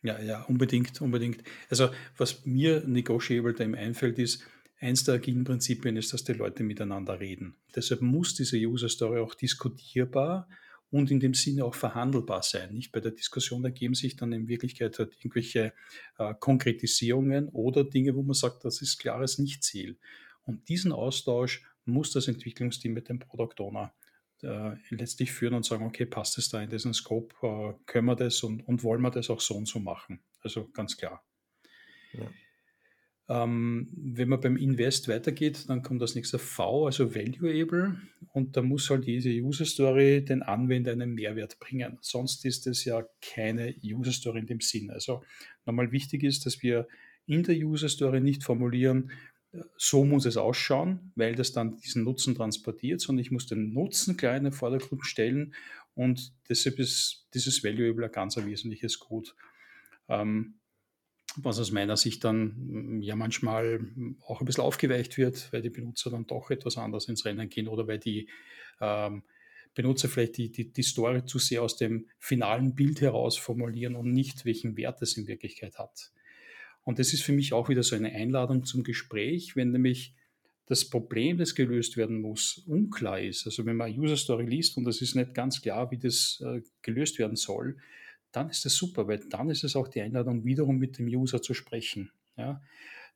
Ja, 0.02 0.20
ja, 0.20 0.42
unbedingt, 0.44 1.00
unbedingt. 1.00 1.44
Also 1.70 1.92
was 2.18 2.44
mir 2.44 2.84
negotiable 2.88 3.54
da 3.54 3.64
einfällt, 3.66 4.18
ist, 4.18 4.44
Eins 4.82 5.04
der 5.04 5.16
agilen 5.16 5.44
Prinzipien 5.44 5.96
ist, 5.96 6.12
dass 6.12 6.24
die 6.24 6.34
Leute 6.34 6.64
miteinander 6.64 7.20
reden. 7.20 7.56
Deshalb 7.76 8.02
muss 8.02 8.34
diese 8.34 8.58
User 8.58 8.90
Story 8.90 9.20
auch 9.20 9.36
diskutierbar 9.36 10.50
und 10.90 11.12
in 11.12 11.20
dem 11.20 11.36
Sinne 11.36 11.66
auch 11.66 11.76
verhandelbar 11.76 12.42
sein. 12.42 12.74
Nicht 12.74 12.92
bei 12.92 13.00
der 13.00 13.12
Diskussion 13.12 13.64
ergeben 13.64 13.94
sich 13.94 14.16
dann 14.16 14.34
in 14.34 14.48
Wirklichkeit 14.48 14.98
halt 14.98 15.14
irgendwelche 15.20 15.74
äh, 16.18 16.34
Konkretisierungen 16.40 17.48
oder 17.50 17.84
Dinge, 17.84 18.16
wo 18.16 18.24
man 18.24 18.34
sagt, 18.34 18.66
das 18.66 18.82
ist 18.82 18.98
klares 18.98 19.38
Nicht-Ziel. 19.38 20.00
Und 20.44 20.68
diesen 20.68 20.92
Austausch 20.92 21.64
muss 21.86 22.12
das 22.12 22.28
Entwicklungsteam 22.28 22.94
mit 22.94 23.08
dem 23.08 23.20
Product 23.20 23.60
Owner 23.60 23.94
äh, 24.42 24.72
letztlich 24.90 25.32
führen 25.32 25.54
und 25.54 25.64
sagen, 25.64 25.86
okay, 25.86 26.08
passt 26.08 26.40
es 26.40 26.50
da 26.50 26.60
in 26.60 26.72
diesen 26.72 26.96
Scope, 26.96 27.36
äh, 27.44 27.74
können 27.86 28.08
wir 28.08 28.16
das 28.16 28.42
und, 28.42 28.68
und 28.68 28.84
wollen 28.84 29.02
wir 29.02 29.12
das 29.12 29.30
auch 29.30 29.42
so 29.42 29.54
und 29.54 29.68
so 29.68 29.80
machen. 29.80 30.24
Also 30.42 30.68
ganz 30.70 30.98
klar. 30.98 31.24
Ja. 32.14 32.28
Ähm, 33.32 33.88
wenn 33.94 34.28
man 34.28 34.42
beim 34.42 34.58
Invest 34.58 35.08
weitergeht, 35.08 35.70
dann 35.70 35.84
kommt 35.84 36.02
das 36.02 36.16
nächste 36.16 36.38
V, 36.38 36.88
also 36.88 37.16
Valuable. 37.16 37.96
Und 38.34 38.58
da 38.58 38.62
muss 38.62 38.90
halt 38.90 39.08
diese 39.08 39.30
User 39.30 39.64
Story 39.64 40.26
den 40.26 40.44
Anwender 40.44 40.92
einen 40.92 41.14
Mehrwert 41.14 41.58
bringen. 41.60 41.98
Sonst 42.02 42.44
ist 42.44 42.68
es 42.68 42.84
ja 42.84 43.06
keine 43.22 43.74
User 43.82 44.12
Story 44.12 44.40
in 44.40 44.48
dem 44.48 44.60
Sinn. 44.60 44.92
Also 44.92 45.24
nochmal 45.66 45.94
wichtig 45.94 46.24
ist, 46.24 46.46
dass 46.46 46.62
wir 46.62 46.90
in 47.26 47.44
der 47.44 47.56
User 47.56 47.88
Story 47.88 48.20
nicht 48.20 48.44
formulieren, 48.44 49.12
so 49.78 50.04
muss 50.04 50.26
es 50.26 50.36
ausschauen, 50.36 51.14
weil 51.16 51.36
das 51.36 51.54
dann 51.54 51.78
diesen 51.78 52.04
Nutzen 52.04 52.36
transportiert, 52.36 53.00
sondern 53.00 53.22
ich 53.22 53.32
muss 53.32 53.48
den 53.48 53.72
Nutzen 53.72 54.18
klar 54.18 54.36
in 54.36 54.44
den 54.44 54.54
Vordergrund 54.54 55.06
stellen 55.06 55.54
und 55.94 56.34
deshalb 56.50 56.80
ist 56.80 57.28
dieses 57.34 57.64
Valuable 57.64 58.06
ein 58.06 58.12
ganz 58.12 58.36
wesentliches 58.36 59.00
Gut. 59.00 59.36
Ähm, 60.10 60.56
was 61.38 61.60
aus 61.60 61.72
meiner 61.72 61.98
Sicht 61.98 62.24
dann 62.24 62.98
mm, 62.98 63.02
ja 63.02 63.16
manchmal 63.16 63.80
auch 64.26 64.42
ein 64.42 64.46
bisschen 64.46 64.64
aufgeweicht 64.64 65.18
wird, 65.18 65.52
weil 65.52 65.62
die 65.62 65.70
Benutzer 65.70 66.10
dann 66.10 66.28
doch 66.28 66.52
etwas 66.52 66.78
anders 66.78 67.08
ins 67.08 67.26
Rennen 67.26 67.50
gehen 67.50 67.68
oder 67.68 67.88
weil 67.88 68.00
die 68.00 68.30
ähm, 68.80 69.24
Benutzer 69.74 70.10
vielleicht 70.10 70.38
die, 70.38 70.52
die, 70.52 70.72
die 70.72 70.84
Story 70.84 71.26
zu 71.26 71.40
sehr 71.40 71.64
aus 71.64 71.78
dem 71.78 72.08
finalen 72.20 72.76
Bild 72.76 73.02
heraus 73.02 73.38
formulieren 73.38 73.96
und 73.96 74.12
nicht, 74.12 74.46
welchen 74.46 74.76
Wert 74.76 75.02
es 75.02 75.16
in 75.16 75.28
Wirklichkeit 75.28 75.80
hat. 75.80 76.12
Und 76.84 77.00
das 77.00 77.14
ist 77.14 77.24
für 77.24 77.32
mich 77.32 77.54
auch 77.54 77.70
wieder 77.70 77.84
so 77.84 77.96
eine 77.96 78.12
Einladung 78.12 78.66
zum 78.66 78.84
Gespräch, 78.84 79.56
wenn 79.56 79.72
nämlich 79.72 80.14
das 80.66 80.90
Problem, 80.90 81.38
das 81.38 81.56
gelöst 81.56 81.98
werden 81.98 82.22
muss, 82.22 82.64
unklar 82.66 83.20
ist. 83.20 83.46
Also 83.46 83.66
wenn 83.66 83.76
man 83.76 83.92
eine 83.92 84.00
User 84.00 84.18
Story 84.18 84.46
liest 84.46 84.78
und 84.78 84.88
es 84.88 85.02
ist 85.02 85.16
nicht 85.16 85.34
ganz 85.34 85.62
klar, 85.62 85.92
wie 85.92 85.98
das 85.98 86.42
äh, 86.46 86.62
gelöst 86.82 87.20
werden 87.20 87.36
soll, 87.36 87.78
dann 88.32 88.50
ist 88.50 88.66
das 88.66 88.76
super, 88.76 89.08
weil 89.08 89.20
dann 89.30 89.50
ist 89.50 89.64
es 89.64 89.76
auch 89.76 89.88
die 89.88 90.02
Einladung, 90.02 90.46
wiederum 90.46 90.78
mit 90.78 90.98
dem 90.98 91.08
User 91.08 91.42
zu 91.42 91.54
sprechen. 91.54 92.12
Ja. 92.38 92.62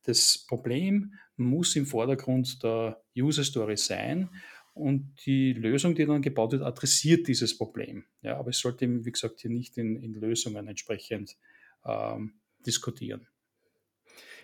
Das 0.03 0.45
Problem 0.47 1.13
muss 1.35 1.75
im 1.75 1.85
Vordergrund 1.85 2.61
der 2.63 3.01
User 3.17 3.43
Story 3.43 3.77
sein 3.77 4.29
und 4.73 5.15
die 5.25 5.53
Lösung, 5.53 5.95
die 5.95 6.05
dann 6.05 6.21
gebaut 6.21 6.51
wird, 6.51 6.61
adressiert 6.61 7.27
dieses 7.27 7.57
Problem. 7.57 8.05
Ja, 8.21 8.37
aber 8.37 8.49
es 8.49 8.59
sollte, 8.59 9.05
wie 9.05 9.11
gesagt, 9.11 9.41
hier 9.41 9.51
nicht 9.51 9.77
in, 9.77 9.95
in 9.95 10.13
Lösungen 10.13 10.67
entsprechend 10.67 11.37
ähm, 11.85 12.35
diskutieren. 12.65 13.27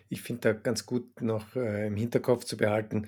Ich 0.09 0.21
finde 0.21 0.41
da 0.41 0.53
ganz 0.53 0.85
gut 0.85 1.21
noch 1.21 1.55
äh, 1.55 1.87
im 1.87 1.95
Hinterkopf 1.95 2.45
zu 2.45 2.57
behalten, 2.57 3.07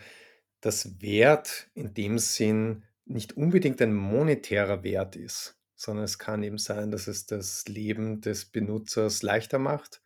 dass 0.62 1.02
Wert 1.02 1.70
in 1.74 1.94
dem 1.94 2.20
Sinn 2.20 2.84
nicht 3.06 3.36
unbedingt 3.36 3.82
ein 3.82 3.94
monetärer 3.94 4.84
Wert 4.84 5.16
ist 5.16 5.58
sondern 5.84 6.06
es 6.06 6.18
kann 6.18 6.44
eben 6.44 6.58
sein, 6.58 6.92
dass 6.92 7.08
es 7.08 7.26
das 7.26 7.68
Leben 7.68 8.22
des 8.22 8.46
Benutzers 8.46 9.22
leichter 9.22 9.60
macht. 9.60 10.02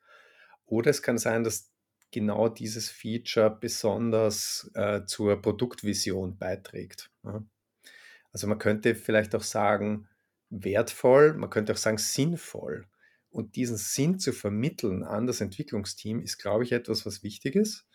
Oder 0.66 0.90
es 0.90 1.04
kann 1.04 1.20
sein, 1.20 1.44
dass 1.44 1.72
genau 2.12 2.50
dieses 2.50 2.90
Feature 2.90 3.56
besonders 3.60 4.72
äh, 4.74 5.06
zur 5.06 5.40
Produktvision 5.40 6.38
beiträgt. 6.38 7.12
Ja. 7.24 7.44
Also 8.34 8.48
man 8.48 8.58
könnte 8.58 8.96
vielleicht 8.96 9.36
auch 9.36 9.44
sagen, 9.44 10.08
wertvoll, 10.50 11.34
man 11.34 11.50
könnte 11.50 11.74
auch 11.74 11.78
sagen 11.78 12.00
sinnvoll. 12.00 12.88
Und 13.30 13.56
diesen 13.56 13.78
Sinn 13.78 14.18
zu 14.18 14.34
vermitteln 14.34 15.04
an 15.04 15.28
das 15.28 15.42
Entwicklungsteam 15.42 16.22
ist, 16.22 16.40
glaube 16.40 16.64
ich, 16.64 16.72
etwas, 16.72 17.06
was 17.06 17.22
wichtig 17.22 17.56
ist, 17.56 17.86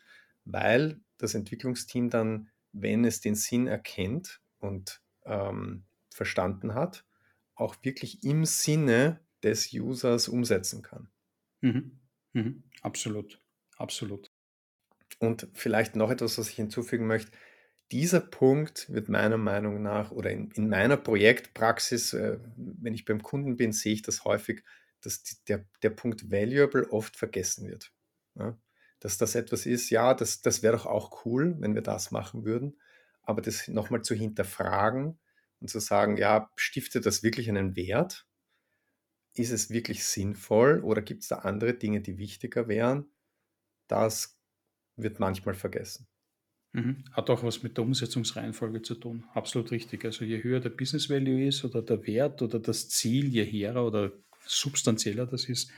weil 0.45 1.01
das 1.19 1.35
Entwicklungsteam 1.35 2.11
dann, 2.11 2.49
wenn 2.73 3.05
es 3.05 3.21
den 3.21 3.35
Sinn 3.35 3.67
erkennt 3.67 4.41
und 4.59 5.01
ähm, 5.25 5.85
verstanden 6.11 6.75
hat, 6.75 7.05
auch 7.55 7.77
wirklich 7.83 8.25
im 8.25 8.45
Sinne 8.45 9.21
des 9.43 9.73
Users 9.73 10.29
umsetzen 10.29 10.83
kann. 10.83 11.09
Mhm. 11.61 12.01
Mhm. 12.33 12.63
Absolut, 12.83 13.41
absolut. 13.77 14.31
Und 15.19 15.49
vielleicht 15.53 15.97
noch 15.97 16.11
etwas, 16.11 16.39
was 16.39 16.49
ich 16.49 16.57
hinzufügen 16.57 17.07
möchte. 17.07 17.31
Dieser 17.91 18.21
Punkt 18.21 18.91
wird 18.93 19.09
meiner 19.09 19.37
Meinung 19.37 19.83
nach 19.83 20.11
oder 20.13 20.31
in, 20.31 20.51
in 20.53 20.69
meiner 20.69 20.97
Projektpraxis, 20.97 22.15
äh, 22.15 22.39
wenn 22.57 22.95
ich 22.95 23.05
beim 23.05 23.23
Kunden 23.23 23.57
bin, 23.57 23.73
sehe 23.73 23.93
ich 23.93 24.03
das 24.03 24.25
häufig, 24.25 24.65
dass 25.03 25.23
die, 25.23 25.37
der, 25.49 25.67
der 25.83 25.91
Punkt 25.91 26.31
Valuable 26.31 26.91
oft 26.91 27.17
vergessen 27.17 27.69
wird. 27.69 27.93
Ja? 28.35 28.59
Dass 29.01 29.19
das 29.19 29.35
etwas 29.35 29.67
ist, 29.67 29.91
ja, 29.91 30.15
das, 30.15 30.41
das 30.41 30.63
wäre 30.63 30.77
doch 30.77 30.87
auch 30.87 31.27
cool, 31.27 31.57
wenn 31.59 31.75
wir 31.75 31.83
das 31.83 32.13
machen 32.13 32.45
würden, 32.45 32.81
aber 33.23 33.43
das 33.43 33.69
nochmal 33.69 34.03
zu 34.03 34.15
hinterfragen 34.15 35.19
und 35.62 35.69
zu 35.69 35.81
sagen, 35.81 36.16
ja, 36.16 36.50
stiftet 36.57 37.07
das 37.07 37.23
wirklich 37.23 37.49
einen 37.49 37.76
Wert? 37.76 38.26
Ist 39.35 39.50
es 39.50 39.71
wirklich 39.71 40.04
sinnvoll 40.04 40.81
oder 40.83 41.00
gibt 41.00 41.23
es 41.23 41.28
da 41.28 41.37
andere 41.37 41.75
Dinge, 41.75 42.02
die 42.02 42.19
wichtiger 42.19 42.69
wären? 42.69 43.07
Das 43.88 44.38
wird 44.97 45.21
manchmal 45.21 45.54
vergessen. 45.54 46.07
Mhm. 46.73 47.04
Hat 47.12 47.31
auch 47.31 47.42
was 47.42 47.62
mit 47.62 47.76
der 47.76 47.85
Umsetzungsreihenfolge 47.85 48.83
zu 48.83 48.95
tun. 48.95 49.25
Absolut 49.35 49.71
richtig. 49.71 50.04
Also 50.04 50.25
je 50.25 50.42
höher 50.42 50.61
der 50.61 50.71
Business 50.71 51.09
Value 51.09 51.47
ist 51.47 51.64
oder 51.64 51.81
der 51.83 52.07
Wert 52.07 52.42
oder 52.42 52.59
das 52.59 52.88
Ziel, 52.88 53.28
je 53.28 53.45
hehrer 53.45 53.87
oder 53.87 54.12
substanzieller 54.45 55.26
das 55.26 55.45
ist, 55.45 55.71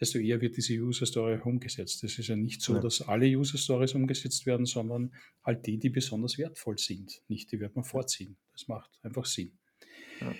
desto 0.00 0.18
eher 0.18 0.40
wird 0.40 0.56
diese 0.56 0.74
User 0.74 1.06
Story 1.06 1.38
umgesetzt. 1.42 2.04
Es 2.04 2.18
ist 2.18 2.28
ja 2.28 2.36
nicht 2.36 2.60
so, 2.60 2.74
ja. 2.74 2.80
dass 2.80 3.02
alle 3.02 3.26
User 3.26 3.58
Stories 3.58 3.94
umgesetzt 3.94 4.46
werden, 4.46 4.66
sondern 4.66 5.14
halt 5.44 5.66
die, 5.66 5.78
die 5.78 5.90
besonders 5.90 6.38
wertvoll 6.38 6.78
sind. 6.78 7.22
Nicht 7.28 7.50
die 7.52 7.60
wird 7.60 7.74
man 7.74 7.84
vorziehen. 7.84 8.36
Das 8.52 8.68
macht 8.68 8.90
einfach 9.02 9.24
Sinn. 9.24 9.52
Ja. 10.20 10.34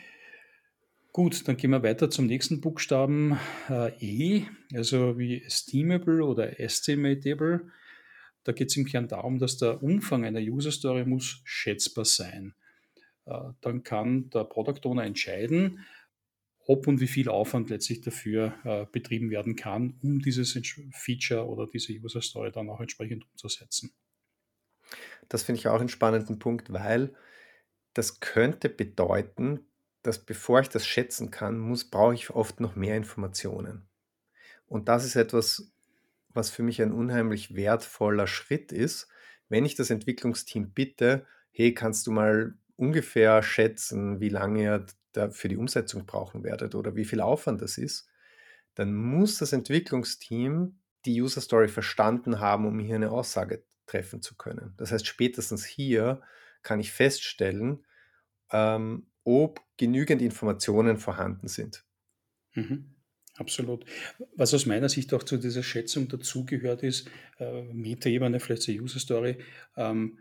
Gut, 1.13 1.49
dann 1.49 1.57
gehen 1.57 1.71
wir 1.71 1.83
weiter 1.83 2.11
zum 2.11 2.27
nächsten 2.27 2.61
Buchstaben 2.61 3.39
äh, 3.71 3.91
E, 4.01 4.47
also 4.75 5.19
wie 5.19 5.43
estimable 5.43 6.23
oder 6.23 6.61
estimatable. 6.61 7.71
Da 8.45 8.53
geht 8.53 8.69
es 8.69 8.77
im 8.77 8.85
Kern 8.85 9.09
darum, 9.09 9.39
dass 9.39 9.57
der 9.57 9.83
Umfang 9.83 10.27
einer 10.27 10.41
User 10.41 10.71
Story 10.71 11.07
muss 11.07 11.41
schätzbar 11.45 12.05
sein. 12.05 12.55
Äh, 13.25 13.33
dann 13.63 13.83
kann 13.83 14.29
der 14.29 14.45
Product 14.45 14.87
Owner 14.87 15.05
entscheiden, 15.05 15.87
ob 16.67 16.87
und 16.87 17.01
wie 17.01 17.07
viel 17.07 17.29
Aufwand 17.29 17.71
letztlich 17.71 18.01
dafür 18.01 18.55
äh, 18.65 18.87
betrieben 18.91 19.31
werden 19.31 19.57
kann, 19.57 19.99
um 20.03 20.21
dieses 20.21 20.59
Feature 20.93 21.47
oder 21.47 21.67
diese 21.67 21.93
User 21.93 22.21
Story 22.21 22.51
dann 22.51 22.69
auch 22.69 22.81
entsprechend 22.81 23.25
umzusetzen. 23.31 23.93
Das 25.29 25.43
finde 25.43 25.61
ich 25.61 25.69
auch 25.69 25.81
einen 25.81 25.89
spannenden 25.89 26.39
Punkt, 26.39 26.73
weil 26.73 27.15
das 27.95 28.21
könnte 28.21 28.69
bedeuten, 28.69 29.61
dass 30.03 30.25
bevor 30.25 30.61
ich 30.61 30.69
das 30.69 30.87
schätzen 30.87 31.31
kann, 31.31 31.59
muss, 31.59 31.89
brauche 31.89 32.15
ich 32.15 32.31
oft 32.31 32.61
noch 32.61 32.77
mehr 32.77 32.97
Informationen. 32.97 33.89
Und 34.67 34.89
das 34.89 35.05
ist 35.05 35.17
etwas, 35.17 35.73
was 36.29 36.51
für 36.51 36.63
mich 36.63 36.83
ein 36.83 36.93
unheimlich 36.93 37.55
wertvoller 37.55 38.27
Schritt 38.27 38.73
ist, 38.73 39.09
wenn 39.49 39.65
ich 39.65 39.75
das 39.75 39.91
Entwicklungsteam 39.91 40.73
bitte, 40.73 41.27
hey, 41.51 41.73
kannst 41.73 42.07
du 42.07 42.13
mal 42.13 42.55
ungefähr 42.77 43.43
schätzen, 43.43 44.21
wie 44.21 44.29
lange 44.29 44.87
da 45.17 45.31
für 45.31 45.49
die 45.49 45.57
Umsetzung 45.57 46.07
brauchen 46.07 46.45
werdet 46.45 46.75
oder 46.75 46.97
wie 46.97 47.05
viel 47.05 47.21
Aufwand 47.21 47.63
das 47.63 47.79
ist, 47.79 48.09
dann 48.75 48.95
muss 48.95 49.39
das 49.39 49.53
Entwicklungsteam 49.53 50.79
die 51.05 51.21
User 51.21 51.41
Story 51.41 51.69
verstanden 51.69 52.41
haben, 52.41 52.67
um 52.67 52.79
hier 52.79 52.97
eine 52.97 53.11
Aussage 53.11 53.65
treffen 53.87 54.21
zu 54.21 54.37
können. 54.37 54.75
Das 54.77 54.93
heißt, 54.93 55.07
spätestens 55.07 55.65
hier 55.65 56.21
kann 56.63 56.81
ich 56.81 56.93
feststellen, 56.93 57.87
ähm, 58.51 59.07
ob 59.25 59.61
genügend 59.77 60.21
Informationen 60.23 60.99
vorhanden 60.99 61.49
sind. 61.49 61.85
Mhm. 62.55 62.97
Absolut. 63.37 63.85
Was 64.35 64.55
aus 64.55 64.65
meiner 64.65 64.89
Sicht 64.89 65.13
auch 65.13 65.23
zu 65.23 65.37
dieser 65.37 65.63
Schätzung 65.63 66.09
dazugehört 66.09 66.83
ist, 66.83 67.11
äh, 67.39 67.63
Meta-Ebene, 67.63 68.41
vielleicht 68.41 68.63
zur 68.63 68.75
User 68.75 68.99
Story, 68.99 69.39
ähm, 69.77 70.19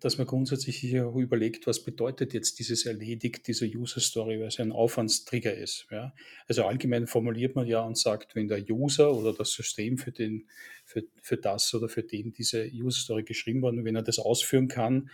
dass 0.00 0.16
man 0.16 0.26
grundsätzlich 0.26 0.76
hier 0.76 1.12
überlegt, 1.16 1.66
was 1.66 1.82
bedeutet 1.82 2.34
jetzt 2.34 2.58
dieses 2.58 2.86
erledigt, 2.86 3.48
dieser 3.48 3.66
User 3.66 4.00
Story, 4.00 4.38
weil 4.38 4.46
es 4.46 4.60
ein 4.60 4.72
Aufwandstrigger 4.72 5.54
ist. 5.54 5.86
Ja? 5.90 6.14
Also 6.46 6.64
allgemein 6.64 7.06
formuliert 7.06 7.56
man 7.56 7.66
ja 7.66 7.80
und 7.80 7.98
sagt, 7.98 8.36
wenn 8.36 8.48
der 8.48 8.62
User 8.70 9.12
oder 9.12 9.32
das 9.32 9.50
System 9.52 9.98
für, 9.98 10.12
den, 10.12 10.48
für, 10.84 11.02
für 11.20 11.36
das 11.36 11.74
oder 11.74 11.88
für 11.88 12.02
den 12.02 12.32
diese 12.32 12.70
User 12.72 13.00
Story 13.00 13.24
geschrieben 13.24 13.62
worden, 13.62 13.84
wenn 13.84 13.96
er 13.96 14.02
das 14.02 14.18
ausführen 14.18 14.68
kann, 14.68 15.10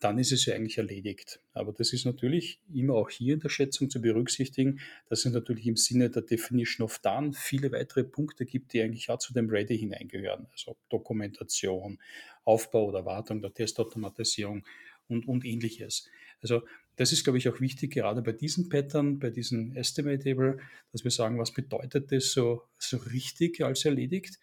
dann 0.00 0.18
ist 0.18 0.32
es 0.32 0.46
ja 0.46 0.54
eigentlich 0.54 0.78
erledigt. 0.78 1.40
Aber 1.52 1.72
das 1.72 1.92
ist 1.92 2.04
natürlich 2.04 2.60
immer 2.72 2.94
auch 2.94 3.10
hier 3.10 3.34
in 3.34 3.40
der 3.40 3.48
Schätzung 3.48 3.90
zu 3.90 4.00
berücksichtigen, 4.00 4.80
dass 5.08 5.24
es 5.24 5.32
natürlich 5.32 5.66
im 5.66 5.76
Sinne 5.76 6.10
der 6.10 6.22
Definition 6.22 6.84
of 6.84 6.98
Done 6.98 7.32
viele 7.32 7.72
weitere 7.72 8.04
Punkte 8.04 8.44
gibt, 8.44 8.72
die 8.72 8.82
eigentlich 8.82 9.08
auch 9.10 9.18
zu 9.18 9.32
dem 9.32 9.48
Ready 9.48 9.78
hineingehören. 9.78 10.46
Also 10.52 10.76
Dokumentation, 10.88 11.98
Aufbau 12.44 12.86
oder 12.86 13.04
Wartung 13.04 13.40
der 13.40 13.54
Testautomatisierung 13.54 14.64
und, 15.08 15.26
und 15.28 15.44
ähnliches. 15.44 16.08
Also 16.42 16.62
das 16.96 17.12
ist, 17.12 17.24
glaube 17.24 17.38
ich, 17.38 17.48
auch 17.48 17.60
wichtig, 17.60 17.92
gerade 17.92 18.22
bei 18.22 18.32
diesen 18.32 18.68
Pattern, 18.68 19.18
bei 19.18 19.30
diesen 19.30 19.76
Estimatable, 19.76 20.58
dass 20.92 21.04
wir 21.04 21.10
sagen, 21.10 21.38
was 21.38 21.52
bedeutet 21.52 22.10
das 22.10 22.32
so, 22.32 22.62
so 22.78 22.96
richtig 22.96 23.62
als 23.62 23.84
erledigt? 23.84 24.38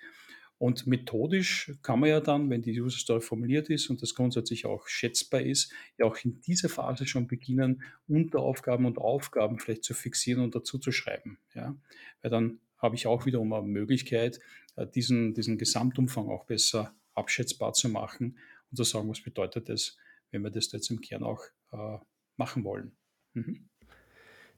Und 0.58 0.88
methodisch 0.88 1.74
kann 1.82 2.00
man 2.00 2.10
ja 2.10 2.22
dann, 2.22 2.50
wenn 2.50 2.62
die 2.62 2.80
User 2.80 2.98
Story 2.98 3.22
formuliert 3.22 3.70
ist 3.70 3.90
und 3.90 4.02
das 4.02 4.16
grundsätzlich 4.16 4.66
auch 4.66 4.88
schätzbar 4.88 5.42
ist, 5.42 5.74
ja 5.98 6.06
auch 6.06 6.18
in 6.24 6.40
dieser 6.42 6.70
Phase 6.70 7.06
schon 7.06 7.28
beginnen, 7.28 7.84
Unteraufgaben 8.08 8.86
und 8.86 8.98
Aufgaben 8.98 9.60
vielleicht 9.60 9.84
zu 9.84 9.94
fixieren 9.94 10.42
und 10.42 10.56
dazu 10.56 10.78
zu 10.78 10.92
schreiben. 10.92 11.38
Ja? 11.54 11.76
Weil 12.22 12.32
dann 12.32 12.60
habe 12.78 12.96
ich 12.96 13.08
auch 13.08 13.26
wiederum 13.26 13.52
eine 13.54 13.68
Möglichkeit, 13.68 14.40
äh, 14.76 14.88
diesen, 14.88 15.34
diesen 15.34 15.58
Gesamtumfang 15.58 16.30
auch 16.30 16.46
besser 16.46 16.96
abschätzbar 17.14 17.74
zu 17.74 17.90
machen 17.90 18.38
und 18.72 18.78
zu 18.78 18.84
sagen, 18.84 19.10
was 19.10 19.22
bedeutet 19.22 19.70
das, 19.70 19.98
wenn 20.32 20.44
wir 20.44 20.52
das 20.52 20.72
jetzt 20.72 20.90
im 20.90 21.02
Kern 21.02 21.24
auch 21.24 21.44
äh, 21.72 21.98
machen 22.38 22.64
wollen. 22.64 22.96
Mhm. 23.34 23.70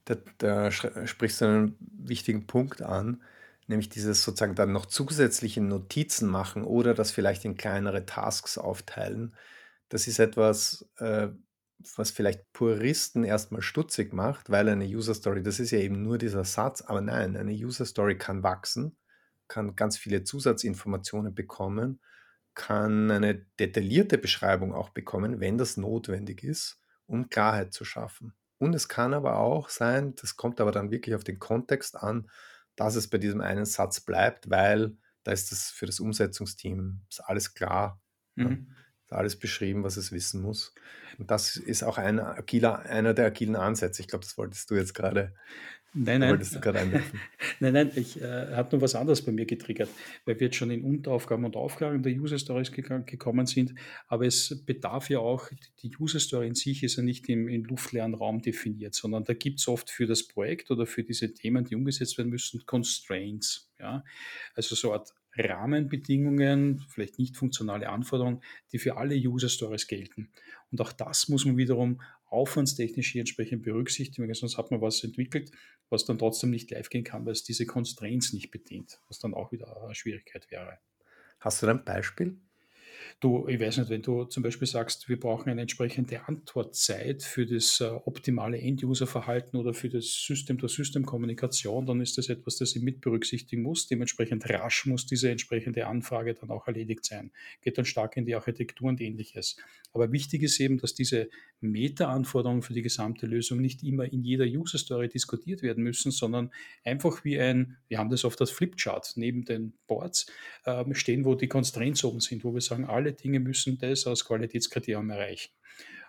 Da, 0.06 0.18
da, 0.38 0.72
sprichst 0.72 1.42
du 1.42 1.46
einen 1.46 1.76
wichtigen 1.80 2.46
Punkt 2.46 2.82
an, 2.82 3.24
nämlich 3.68 3.90
dieses 3.90 4.24
sozusagen 4.24 4.56
dann 4.56 4.72
noch 4.72 4.86
zusätzliche 4.86 5.62
Notizen 5.62 6.30
machen 6.30 6.64
oder 6.64 6.94
das 6.94 7.12
vielleicht 7.12 7.46
in 7.46 7.58
kleinere 7.58 8.06
Tasks 8.06 8.58
aufteilen. 8.58 9.36
Das 9.90 10.08
ist 10.08 10.20
etwas, 10.20 10.88
äh, 10.98 11.30
was 11.96 12.12
vielleicht 12.12 12.52
Puristen 12.54 13.24
erstmal 13.24 13.62
stutzig 13.62 14.14
macht, 14.14 14.50
weil 14.50 14.70
eine 14.70 14.86
User 14.86 15.14
Story, 15.14 15.44
das 15.44 15.60
ist 15.60 15.72
ja 15.72 15.80
eben 15.80 16.02
nur 16.02 16.18
dieser 16.18 16.44
Satz, 16.44 16.82
aber 16.82 17.02
nein, 17.02 17.36
eine 17.36 17.52
User 17.52 17.86
Story 17.86 18.18
kann 18.18 18.44
wachsen, 18.44 18.98
kann 19.48 19.76
ganz 19.76 19.98
viele 19.98 20.24
Zusatzinformationen 20.24 21.36
bekommen, 21.36 22.00
kann 22.56 23.12
eine 23.12 23.36
detaillierte 23.60 24.18
Beschreibung 24.18 24.74
auch 24.74 24.90
bekommen, 24.90 25.40
wenn 25.40 25.58
das 25.58 25.78
notwendig 25.78 26.44
ist, 26.44 26.80
um 27.06 27.30
Klarheit 27.30 27.74
zu 27.74 27.84
schaffen. 27.84 28.34
Und 28.58 28.74
es 28.74 28.88
kann 28.88 29.14
aber 29.14 29.38
auch 29.38 29.70
sein, 29.70 30.16
das 30.16 30.38
kommt 30.38 30.62
aber 30.62 30.72
dann 30.72 30.90
wirklich 30.90 31.16
auf 31.16 31.26
den 31.26 31.40
Kontext 31.40 31.98
an, 31.98 32.30
dass 32.76 32.96
es 32.96 33.08
bei 33.08 33.18
diesem 33.18 33.42
einen 33.42 33.66
Satz 33.66 34.02
bleibt, 34.02 34.50
weil 34.50 34.98
da 35.24 35.32
ist 35.32 35.52
das 35.52 35.72
für 35.72 35.86
das 35.86 36.00
Umsetzungsteam 36.00 37.02
ist 37.10 37.20
alles 37.22 37.54
klar. 37.54 38.02
Mhm. 38.36 38.68
Ja, 38.70 38.76
ist 39.06 39.14
alles 39.14 39.40
beschrieben, 39.40 39.84
was 39.84 39.98
es 39.98 40.12
wissen 40.12 40.42
muss. 40.42 40.74
Und 41.18 41.32
das 41.32 41.58
ist 41.58 41.84
auch 41.84 41.98
ein 41.98 42.20
agiler, 42.20 42.80
einer 42.80 43.14
der 43.14 43.28
agilen 43.28 43.56
Ansätze. 43.56 44.02
Ich 44.02 44.08
glaube, 44.08 44.26
das 44.26 44.38
wolltest 44.38 44.70
du 44.70 44.76
jetzt 44.76 44.94
gerade 44.94 45.34
Nein, 45.98 46.20
nein. 46.20 46.32
Wolltest 46.32 46.56
du 46.56 46.60
gerade 46.60 46.80
einwerfen? 46.80 47.22
nein, 47.62 47.74
nein, 47.74 47.92
ich 47.96 48.22
äh, 48.22 48.54
habe 48.54 48.70
nur 48.74 48.82
was 48.82 48.96
anderes 48.96 49.22
bei 49.24 49.32
mir 49.32 49.46
getriggert, 49.46 49.90
weil 50.26 50.38
wir 50.38 50.48
jetzt 50.48 50.58
schon 50.58 50.70
in 50.70 50.84
Unteraufgaben 50.84 51.46
und 51.46 51.56
Aufgaben 51.56 52.04
der 52.04 52.12
User 52.14 52.38
Stories 52.38 52.74
gekommen 52.74 53.46
sind. 53.46 53.74
Aber 54.08 54.26
es 54.26 54.66
bedarf 54.66 55.10
ja 55.10 55.20
auch, 55.20 55.50
die 55.82 55.96
User 55.98 56.20
Story 56.20 56.48
in 56.48 56.56
sich 56.56 56.84
ist 56.84 56.98
ja 56.98 57.04
nicht 57.04 57.30
im, 57.30 57.48
im 57.48 57.64
luftleeren 57.64 58.14
Raum 58.14 58.42
definiert, 58.42 58.94
sondern 58.94 59.24
da 59.24 59.34
gibt 59.34 59.62
es 59.62 59.70
oft 59.70 59.90
für 59.90 60.06
das 60.06 60.28
Projekt 60.28 60.70
oder 60.70 60.86
für 60.86 61.04
diese 61.04 61.34
Themen, 61.34 61.64
die 61.64 61.76
umgesetzt 61.76 62.18
werden 62.18 62.30
müssen, 62.30 62.66
Constraints. 62.66 63.72
Ja? 63.80 64.04
Also 64.54 64.76
so 64.76 64.92
eine 64.92 65.00
Art 65.00 65.14
Rahmenbedingungen, 65.38 66.86
vielleicht 66.90 67.20
nicht 67.20 67.38
funktionale 67.38 67.90
Anforderungen, 67.90 68.42
die 68.72 68.80
für 68.80 68.98
alle 68.98 69.16
User 69.16 69.50
Stories 69.50 69.88
gelten. 69.88 70.30
Und 70.72 70.82
auch 70.82 70.92
das 70.92 71.30
muss 71.30 71.46
man 71.46 71.58
wiederum 71.58 72.02
aufwandstechnisch 72.36 73.12
hier 73.12 73.22
entsprechend 73.22 73.64
berücksichtigen, 73.64 74.32
sonst 74.34 74.58
hat 74.58 74.72
man 74.72 74.82
was 74.82 75.04
entwickelt, 75.04 75.52
was 75.90 76.06
dann 76.06 76.18
trotzdem 76.18 76.52
nicht 76.52 76.70
live 76.72 76.90
gehen 76.90 77.04
kann, 77.04 77.26
weil 77.26 77.34
es 77.34 77.44
diese 77.44 77.66
Constraints 77.66 78.34
nicht 78.34 78.52
bedient, 78.52 79.00
was 79.08 79.20
dann 79.20 79.34
auch 79.34 79.52
wieder 79.52 79.82
eine 79.84 79.96
Schwierigkeit 79.96 80.52
wäre. 80.52 80.78
Hast 81.40 81.62
du 81.64 81.68
ein 81.68 81.84
Beispiel? 81.84 82.40
Du, 83.20 83.48
ich 83.48 83.60
weiß 83.60 83.78
nicht, 83.78 83.90
wenn 83.90 84.02
du 84.02 84.26
zum 84.26 84.44
Beispiel 84.44 84.68
sagst, 84.68 85.10
wir 85.10 85.20
brauchen 85.20 85.50
eine 85.50 85.62
entsprechende 85.62 86.28
Antwortzeit 86.28 87.24
für 87.24 87.46
das 87.46 87.82
äh, 87.82 87.86
optimale 87.86 88.60
End-User-Verhalten 88.60 89.58
oder 89.58 89.74
für 89.74 89.90
das 89.90 90.06
System-to-System-Kommunikation, 90.26 91.86
dann 91.86 92.02
ist 92.02 92.18
das 92.18 92.30
etwas, 92.30 92.58
das 92.58 92.76
ich 92.76 92.82
mit 92.82 93.02
berücksichtigen 93.02 93.62
muss. 93.62 93.88
Dementsprechend 93.88 94.50
rasch 94.50 94.86
muss 94.86 95.06
diese 95.06 95.30
entsprechende 95.30 95.88
Anfrage 95.88 96.34
dann 96.34 96.50
auch 96.50 96.68
erledigt 96.68 97.06
sein. 97.06 97.32
Geht 97.62 97.78
dann 97.78 97.86
stark 97.86 98.18
in 98.18 98.26
die 98.26 98.36
Architektur 98.36 98.90
und 98.90 99.02
ähnliches. 99.02 99.58
Aber 99.94 100.12
wichtig 100.12 100.44
ist 100.44 100.60
eben, 100.60 100.78
dass 100.78 100.94
diese 100.94 101.30
Meta-Anforderungen 101.62 102.62
für 102.62 102.74
die 102.74 102.82
gesamte 102.82 103.26
Lösung 103.28 103.60
nicht 103.62 103.84
immer 103.84 104.12
in 104.12 104.24
jeder 104.24 104.46
User-Story 104.46 105.08
diskutiert 105.08 105.62
werden 105.62 105.84
müssen, 105.84 106.12
sondern 106.12 106.52
einfach 106.84 107.24
wie 107.24 107.40
ein, 107.40 107.78
wir 107.88 107.98
haben 107.98 108.10
das 108.10 108.26
auf 108.26 108.36
das 108.36 108.52
Flipchart 108.52 109.14
neben 109.16 109.46
den 109.46 109.74
Boards 109.88 110.28
äh, 110.66 110.84
stehen, 110.94 111.26
wo 111.26 111.36
die 111.36 111.48
Constraints 111.48 112.04
oben 112.04 112.20
sind, 112.20 112.44
wo 112.44 112.54
wir 112.54 112.62
sagen, 112.62 112.86
alle 112.96 113.14
Dinge 113.14 113.40
müssen 113.40 113.78
das 113.78 114.08
als 114.08 114.26
Qualitätskriterium 114.26 115.10
erreichen. 115.10 115.52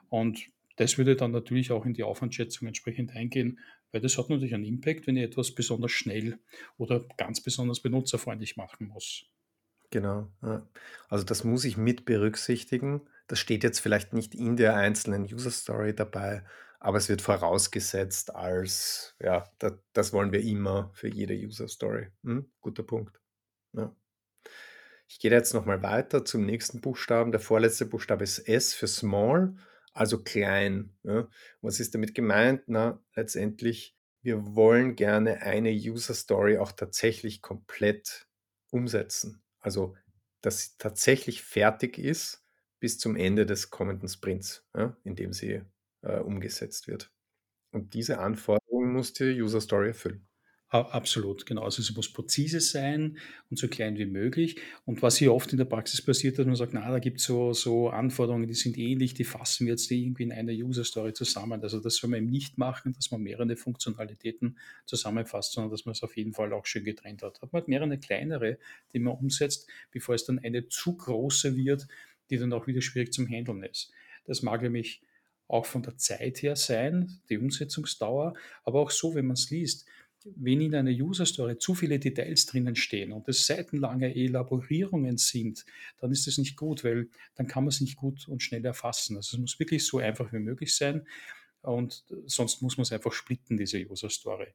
Und 0.09 0.47
das 0.77 0.99
würde 0.99 1.17
dann 1.17 1.33
natürlich 1.33 1.73
auch 1.73 1.87
in 1.87 1.95
die 1.95 2.03
Aufwandschätzung 2.03 2.69
entsprechend 2.69 3.15
eingehen, 3.15 3.59
weil 3.93 4.01
das 4.01 4.19
hat 4.19 4.29
natürlich 4.29 4.55
einen 4.55 4.65
Impact, 4.65 5.07
wenn 5.07 5.17
ich 5.17 5.25
etwas 5.25 5.55
besonders 5.55 5.93
schnell 5.93 6.39
oder 6.77 7.07
ganz 7.17 7.43
besonders 7.43 7.81
benutzerfreundlich 7.81 8.57
machen 8.57 8.89
muss. 8.89 9.25
Genau. 9.91 10.31
Also 11.09 11.25
das 11.25 11.45
muss 11.45 11.65
ich 11.65 11.77
mit 11.77 12.05
berücksichtigen. 12.05 13.03
Das 13.27 13.39
steht 13.39 13.65
jetzt 13.65 13.81
vielleicht 13.81 14.13
nicht 14.13 14.35
in 14.35 14.57
der 14.57 14.77
einzelnen 14.77 15.23
User 15.23 15.51
Story 15.51 15.95
dabei, 15.95 16.45
aber 16.79 16.99
es 16.99 17.09
wird 17.09 17.23
vorausgesetzt 17.23 18.35
als, 18.35 19.17
ja, 19.21 19.51
das, 19.59 19.75
das 19.93 20.13
wollen 20.13 20.33
wir 20.33 20.43
immer 20.43 20.91
für 20.95 21.09
jede 21.09 21.35
User 21.35 21.69
Story. 21.69 22.09
Hm? 22.23 22.51
Guter 22.61 22.83
Punkt. 22.83 23.21
Ja. 23.73 23.95
Ich 25.09 25.21
gehe 25.21 25.31
jetzt 25.31 25.55
nochmal 25.55 25.83
weiter 25.83 26.25
zum 26.25 26.45
nächsten 26.45 26.81
Buchstaben. 26.81 27.31
Der 27.31 27.41
vorletzte 27.41 27.87
Buchstabe 27.87 28.25
ist 28.25 28.41
S 28.41 28.75
für 28.75 28.89
Small, 28.89 29.57
also 29.93 30.23
klein. 30.23 30.97
Ja. 31.05 31.29
Was 31.61 31.81
ist 31.81 31.95
damit 31.95 32.15
gemeint? 32.15 32.63
Na, 32.67 33.01
letztendlich, 33.15 33.97
wir 34.23 34.57
wollen 34.57 34.97
gerne 34.97 35.43
eine 35.43 35.71
User 35.71 36.15
Story 36.15 36.59
auch 36.59 36.73
tatsächlich 36.73 37.41
komplett 37.41 38.27
umsetzen. 38.71 39.43
Also, 39.61 39.97
dass 40.41 40.61
sie 40.63 40.71
tatsächlich 40.79 41.43
fertig 41.43 41.99
ist 41.99 42.45
bis 42.81 42.99
zum 42.99 43.17
Ende 43.17 43.47
des 43.47 43.71
kommenden 43.71 44.09
Sprints, 44.09 44.67
ja, 44.77 44.97
in 45.05 45.15
dem 45.17 45.33
sie 45.33 45.63
äh, 46.03 46.19
umgesetzt 46.19 46.89
wird. 46.89 47.13
Und 47.73 47.95
diese 47.95 48.19
Anforderungen 48.19 48.93
muss 48.93 49.13
die 49.13 49.41
User 49.41 49.61
Story 49.61 49.89
erfüllen. 49.89 50.26
Absolut, 50.69 51.47
genau. 51.47 51.63
Also 51.63 51.81
es 51.81 51.95
muss 51.95 52.13
präzise 52.13 52.59
sein 52.61 53.19
und 53.51 53.57
so 53.57 53.69
klein 53.69 53.97
wie 53.99 54.05
möglich. 54.05 54.61
Und 54.85 55.01
was 55.01 55.17
hier 55.17 55.33
oft 55.33 55.53
in 55.53 55.59
der 55.59 55.65
Praxis 55.65 56.03
passiert, 56.03 56.39
dass 56.39 56.47
man 56.47 56.57
sagt, 56.57 56.75
na, 56.75 56.91
da 56.91 56.99
gibt 56.99 57.21
es 57.21 57.25
so, 57.25 57.53
so 57.53 57.89
Anforderungen, 57.89 58.49
die 58.49 58.55
sind 58.55 58.77
ähnlich, 58.77 59.15
die 59.15 59.23
fassen 59.23 59.67
wir 59.67 59.75
jetzt 59.75 59.89
irgendwie 59.93 60.25
in 60.25 60.33
einer 60.33 60.51
User-Story 60.53 61.13
zusammen. 61.13 61.63
Also 61.63 61.79
das 61.79 61.95
soll 61.97 62.11
man 62.11 62.19
eben 62.19 62.31
nicht 62.31 62.59
machen, 62.59 62.93
dass 62.95 63.13
man 63.13 63.21
mehrere 63.23 63.57
Funktionalitäten 63.57 64.59
zusammenfasst, 64.87 65.53
sondern 65.53 65.71
dass 65.71 65.85
man 65.87 65.93
es 65.93 66.03
auf 66.03 66.17
jeden 66.17 66.33
Fall 66.33 66.53
auch 66.53 66.67
schön 66.67 66.83
getrennt 66.83 67.23
hat. 67.23 67.41
Hat 67.41 67.53
man 67.53 67.61
halt 67.61 67.69
mehrere 67.69 67.99
kleinere, 67.99 68.59
die 68.93 68.99
man 68.99 69.15
umsetzt, 69.15 69.69
bevor 69.93 70.17
es 70.17 70.25
dann 70.25 70.41
eine 70.41 70.67
zu 70.69 70.97
große 70.97 71.55
wird, 71.57 71.87
die 72.29 72.39
dann 72.39 72.53
auch 72.53 72.67
wieder 72.67 72.81
schwierig 72.83 73.13
zum 73.13 73.29
Handeln 73.29 73.63
ist. 73.63 73.93
Das 74.25 74.43
mag 74.43 74.63
nämlich 74.63 75.01
auch 75.47 75.65
von 75.65 75.83
der 75.85 75.97
Zeit 75.97 76.43
her 76.43 76.57
sein, 76.57 77.21
die 77.31 77.39
Umsetzungsdauer, 77.39 78.35
aber 78.65 78.81
auch 78.81 78.91
so, 78.91 79.15
wenn 79.15 79.27
man 79.27 79.35
es 79.35 79.49
liest 79.51 79.87
wenn 80.35 80.61
in 80.61 80.75
einer 80.75 80.91
User 80.91 81.27
Story 81.27 81.59
zu 81.59 81.75
viele 81.75 81.99
Details 81.99 82.47
drinnen 82.47 82.75
stehen 82.77 83.13
und 83.13 83.29
es 83.29 83.47
seitenlange 83.47 84.15
Elaborierungen 84.15 85.19
sind, 85.19 85.65
dann 86.01 86.11
ist 86.11 86.27
das 86.27 86.39
nicht 86.39 86.57
gut, 86.57 86.85
weil 86.85 87.09
dann 87.37 87.47
kann 87.47 87.65
man 87.65 87.69
es 87.69 87.81
nicht 87.81 87.97
gut 87.97 88.27
und 88.29 88.43
schnell 88.43 88.65
erfassen. 88.65 89.17
Also 89.17 89.37
es 89.37 89.41
muss 89.41 89.59
wirklich 89.59 89.87
so 89.87 89.99
einfach 89.99 90.33
wie 90.33 90.39
möglich 90.39 90.75
sein 90.75 91.07
und 91.63 92.05
sonst 92.27 92.63
muss 92.63 92.77
man 92.77 92.83
es 92.83 92.93
einfach 92.93 93.13
splitten, 93.13 93.57
diese 93.57 93.79
User 93.79 94.11
Story. 94.11 94.49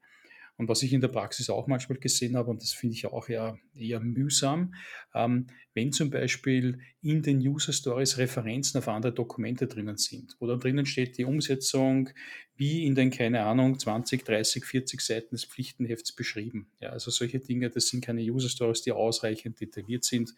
Und 0.57 0.67
was 0.67 0.83
ich 0.83 0.93
in 0.93 1.01
der 1.01 1.07
Praxis 1.07 1.49
auch 1.49 1.67
manchmal 1.67 1.97
gesehen 1.97 2.35
habe, 2.35 2.51
und 2.51 2.61
das 2.61 2.71
finde 2.71 2.95
ich 2.95 3.05
auch 3.05 3.29
eher, 3.29 3.57
eher 3.73 3.99
mühsam, 3.99 4.75
ähm, 5.15 5.47
wenn 5.73 5.91
zum 5.91 6.09
Beispiel 6.09 6.79
in 7.01 7.23
den 7.23 7.39
User 7.39 7.73
Stories 7.73 8.17
Referenzen 8.17 8.77
auf 8.77 8.87
andere 8.87 9.13
Dokumente 9.13 9.67
drinnen 9.67 9.97
sind, 9.97 10.35
wo 10.39 10.47
dann 10.47 10.59
drinnen 10.59 10.85
steht 10.85 11.17
die 11.17 11.25
Umsetzung 11.25 12.09
wie 12.55 12.85
in 12.85 12.93
den, 12.93 13.09
keine 13.09 13.43
Ahnung, 13.43 13.79
20, 13.79 14.23
30, 14.23 14.65
40 14.65 15.01
Seiten 15.01 15.35
des 15.35 15.45
Pflichtenhefts 15.45 16.11
beschrieben. 16.11 16.67
Ja, 16.79 16.89
also 16.89 17.09
solche 17.09 17.39
Dinge, 17.39 17.69
das 17.69 17.87
sind 17.87 18.05
keine 18.05 18.21
User 18.21 18.49
Stories, 18.49 18.83
die 18.83 18.91
ausreichend 18.91 19.59
detailliert 19.59 20.03
sind 20.03 20.35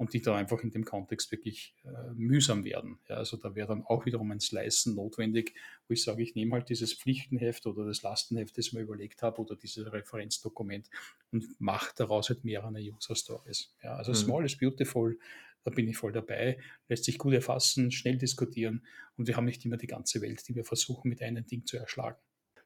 und 0.00 0.14
die 0.14 0.22
da 0.22 0.34
einfach 0.34 0.62
in 0.62 0.70
dem 0.70 0.86
Kontext 0.86 1.30
wirklich 1.30 1.74
äh, 1.84 2.14
mühsam 2.14 2.64
werden. 2.64 2.98
Ja, 3.06 3.16
also 3.16 3.36
da 3.36 3.54
wäre 3.54 3.68
dann 3.68 3.84
auch 3.84 4.06
wiederum 4.06 4.30
ein 4.30 4.40
Slicen 4.40 4.94
notwendig, 4.94 5.54
wo 5.86 5.92
ich 5.92 6.02
sage, 6.02 6.22
ich 6.22 6.34
nehme 6.34 6.54
halt 6.54 6.70
dieses 6.70 6.94
Pflichtenheft 6.94 7.66
oder 7.66 7.84
das 7.84 8.00
Lastenheft, 8.00 8.56
das 8.56 8.68
ich 8.68 8.72
mir 8.72 8.80
überlegt 8.80 9.20
habe, 9.20 9.42
oder 9.42 9.56
dieses 9.56 9.92
Referenzdokument 9.92 10.88
und 11.32 11.60
mache 11.60 11.92
daraus 11.94 12.30
halt 12.30 12.44
mehrere 12.44 12.80
User 12.80 13.14
Stories. 13.14 13.76
Ja, 13.82 13.94
also 13.96 14.12
mhm. 14.12 14.16
Small 14.16 14.44
is 14.46 14.56
Beautiful, 14.56 15.18
da 15.64 15.70
bin 15.70 15.86
ich 15.86 15.98
voll 15.98 16.12
dabei, 16.12 16.58
lässt 16.88 17.04
sich 17.04 17.18
gut 17.18 17.34
erfassen, 17.34 17.90
schnell 17.90 18.16
diskutieren 18.16 18.86
und 19.18 19.28
wir 19.28 19.36
haben 19.36 19.44
nicht 19.44 19.66
immer 19.66 19.76
die 19.76 19.86
ganze 19.86 20.22
Welt, 20.22 20.48
die 20.48 20.54
wir 20.54 20.64
versuchen 20.64 21.10
mit 21.10 21.20
einem 21.20 21.44
Ding 21.44 21.66
zu 21.66 21.76
erschlagen. 21.76 22.16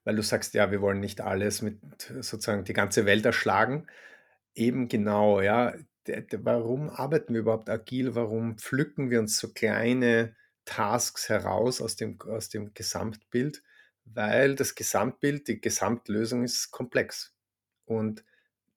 Weil 0.04 0.14
du 0.14 0.22
sagst, 0.22 0.54
ja, 0.54 0.70
wir 0.70 0.80
wollen 0.80 1.00
nicht 1.00 1.20
alles 1.20 1.62
mit 1.62 1.80
sozusagen 2.20 2.62
die 2.62 2.74
ganze 2.74 3.06
Welt 3.06 3.24
erschlagen. 3.24 3.88
Eben 4.54 4.86
genau, 4.86 5.40
ja, 5.40 5.74
warum 6.42 6.90
arbeiten 6.90 7.34
wir 7.34 7.40
überhaupt 7.40 7.68
agil? 7.70 8.14
Warum 8.14 8.58
pflücken 8.58 9.10
wir 9.10 9.20
uns 9.20 9.38
so 9.38 9.52
kleine 9.52 10.34
Tasks 10.64 11.28
heraus 11.28 11.80
aus 11.80 11.96
dem, 11.96 12.20
aus 12.20 12.48
dem 12.48 12.74
Gesamtbild? 12.74 13.62
Weil 14.04 14.54
das 14.54 14.74
Gesamtbild, 14.74 15.48
die 15.48 15.60
Gesamtlösung 15.60 16.44
ist 16.44 16.70
komplex. 16.70 17.34
Und 17.86 18.24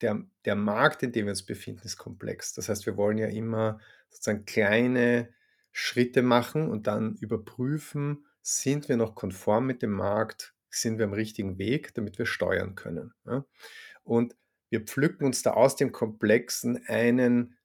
der, 0.01 0.23
der 0.45 0.55
Markt, 0.55 1.03
in 1.03 1.11
dem 1.11 1.25
wir 1.25 1.31
uns 1.31 1.45
befinden, 1.45 1.85
ist 1.85 1.97
komplex. 1.97 2.53
Das 2.53 2.69
heißt, 2.69 2.85
wir 2.85 2.97
wollen 2.97 3.17
ja 3.17 3.27
immer 3.27 3.79
sozusagen 4.09 4.45
kleine 4.45 5.33
Schritte 5.71 6.21
machen 6.21 6.69
und 6.69 6.87
dann 6.87 7.15
überprüfen, 7.15 8.25
sind 8.41 8.89
wir 8.89 8.97
noch 8.97 9.15
konform 9.15 9.65
mit 9.65 9.81
dem 9.81 9.91
Markt, 9.91 10.53
sind 10.69 10.97
wir 10.97 11.05
am 11.05 11.13
richtigen 11.13 11.57
Weg, 11.57 11.93
damit 11.93 12.17
wir 12.17 12.25
steuern 12.25 12.75
können. 12.75 13.13
Und 14.03 14.35
wir 14.69 14.81
pflücken 14.81 15.25
uns 15.25 15.43
da 15.43 15.51
aus 15.51 15.75
dem 15.75 15.91
Komplexen 15.91 16.85
einen 16.87 17.57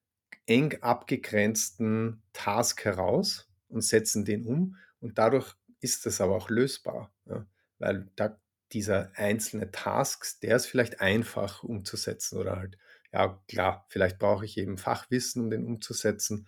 eng 0.45 0.77
abgegrenzten 0.81 2.21
Task 2.33 2.83
heraus 2.85 3.49
und 3.69 3.81
setzen 3.81 4.25
den 4.25 4.45
um. 4.45 4.77
Und 4.99 5.17
dadurch 5.17 5.55
ist 5.79 6.05
das 6.05 6.21
aber 6.21 6.35
auch 6.35 6.49
lösbar, 6.49 7.13
ja? 7.25 7.45
weil 7.79 8.09
da 8.15 8.39
dieser 8.71 9.11
einzelne 9.15 9.71
Tasks, 9.71 10.39
der 10.39 10.55
ist 10.55 10.65
vielleicht 10.65 10.99
einfach 10.99 11.63
umzusetzen 11.63 12.37
oder 12.39 12.57
halt, 12.57 12.77
ja 13.11 13.41
klar, 13.47 13.85
vielleicht 13.89 14.17
brauche 14.17 14.45
ich 14.45 14.57
eben 14.57 14.77
Fachwissen, 14.77 15.43
um 15.43 15.49
den 15.51 15.65
umzusetzen, 15.65 16.47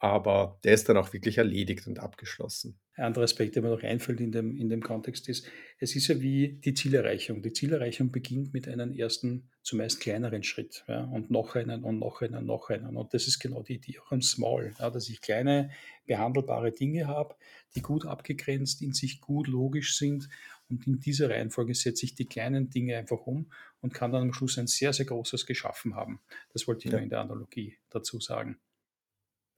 aber 0.00 0.60
der 0.62 0.74
ist 0.74 0.88
dann 0.88 0.96
auch 0.96 1.12
wirklich 1.12 1.38
erledigt 1.38 1.86
und 1.88 1.98
abgeschlossen. 1.98 2.78
Ein 2.94 3.06
anderer 3.06 3.24
Aspekt, 3.24 3.56
der 3.56 3.62
mir 3.62 3.70
noch 3.70 3.82
einfällt 3.82 4.20
in 4.20 4.30
dem, 4.30 4.56
in 4.56 4.68
dem 4.68 4.82
Kontext 4.82 5.28
ist, 5.28 5.48
es 5.78 5.96
ist 5.96 6.06
ja 6.06 6.20
wie 6.20 6.60
die 6.64 6.74
Zielerreichung. 6.74 7.42
Die 7.42 7.52
Zielerreichung 7.52 8.12
beginnt 8.12 8.52
mit 8.52 8.68
einem 8.68 8.92
ersten, 8.92 9.50
zumeist 9.62 10.00
kleineren 10.00 10.44
Schritt 10.44 10.84
ja, 10.86 11.04
und 11.04 11.30
noch 11.30 11.56
einen 11.56 11.82
und 11.82 11.98
noch 11.98 12.22
einen, 12.22 12.46
noch 12.46 12.70
einen. 12.70 12.96
Und 12.96 13.12
das 13.12 13.26
ist 13.26 13.40
genau 13.40 13.62
die 13.62 13.74
Idee 13.74 13.98
auch 13.98 14.12
im 14.12 14.22
Small, 14.22 14.72
ja, 14.78 14.90
dass 14.90 15.08
ich 15.08 15.20
kleine 15.20 15.70
behandelbare 16.06 16.72
Dinge 16.72 17.08
habe, 17.08 17.34
die 17.74 17.82
gut 17.82 18.06
abgegrenzt, 18.06 18.82
in 18.82 18.92
sich 18.92 19.20
gut 19.20 19.48
logisch 19.48 19.96
sind. 19.96 20.28
Und 20.68 20.86
in 20.86 21.00
dieser 21.00 21.30
Reihenfolge 21.30 21.74
setze 21.74 22.04
ich 22.04 22.14
die 22.14 22.26
kleinen 22.26 22.70
Dinge 22.70 22.96
einfach 22.96 23.26
um 23.26 23.50
und 23.80 23.94
kann 23.94 24.12
dann 24.12 24.22
am 24.22 24.32
Schluss 24.32 24.58
ein 24.58 24.66
sehr, 24.66 24.92
sehr 24.92 25.06
großes 25.06 25.46
geschaffen 25.46 25.96
haben. 25.96 26.20
Das 26.52 26.68
wollte 26.68 26.80
ich 26.80 26.92
ja. 26.92 26.92
nur 26.92 27.00
in 27.02 27.10
der 27.10 27.20
Analogie 27.20 27.78
dazu 27.90 28.20
sagen. 28.20 28.58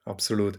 Absolut. 0.05 0.59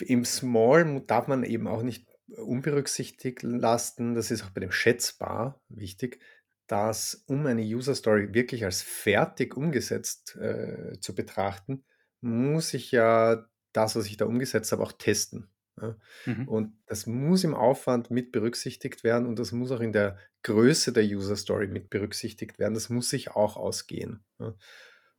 Im 0.00 0.24
Small 0.24 1.02
darf 1.06 1.28
man 1.28 1.44
eben 1.44 1.66
auch 1.66 1.82
nicht 1.82 2.06
unberücksichtigt 2.36 3.42
lassen, 3.42 4.14
das 4.14 4.30
ist 4.30 4.44
auch 4.44 4.50
bei 4.50 4.60
dem 4.60 4.72
Schätzbar 4.72 5.60
wichtig, 5.68 6.20
dass 6.66 7.24
um 7.26 7.46
eine 7.46 7.62
User 7.62 7.94
Story 7.94 8.32
wirklich 8.32 8.64
als 8.64 8.82
fertig 8.82 9.56
umgesetzt 9.56 10.36
äh, 10.36 10.98
zu 11.00 11.14
betrachten, 11.14 11.84
muss 12.20 12.72
ich 12.72 12.92
ja 12.92 13.46
das, 13.72 13.96
was 13.96 14.06
ich 14.06 14.16
da 14.16 14.26
umgesetzt 14.26 14.72
habe, 14.72 14.82
auch 14.82 14.92
testen. 14.92 15.50
Ja? 15.80 15.96
Mhm. 16.26 16.48
Und 16.48 16.78
das 16.86 17.06
muss 17.06 17.44
im 17.44 17.54
Aufwand 17.54 18.10
mit 18.10 18.32
berücksichtigt 18.32 19.04
werden 19.04 19.26
und 19.26 19.38
das 19.38 19.52
muss 19.52 19.70
auch 19.70 19.80
in 19.80 19.92
der 19.92 20.18
Größe 20.42 20.92
der 20.92 21.04
User 21.04 21.36
Story 21.36 21.66
mit 21.66 21.90
berücksichtigt 21.90 22.58
werden. 22.58 22.74
Das 22.74 22.88
muss 22.88 23.10
sich 23.10 23.30
auch 23.30 23.56
ausgehen. 23.56 24.24
Ja? 24.38 24.54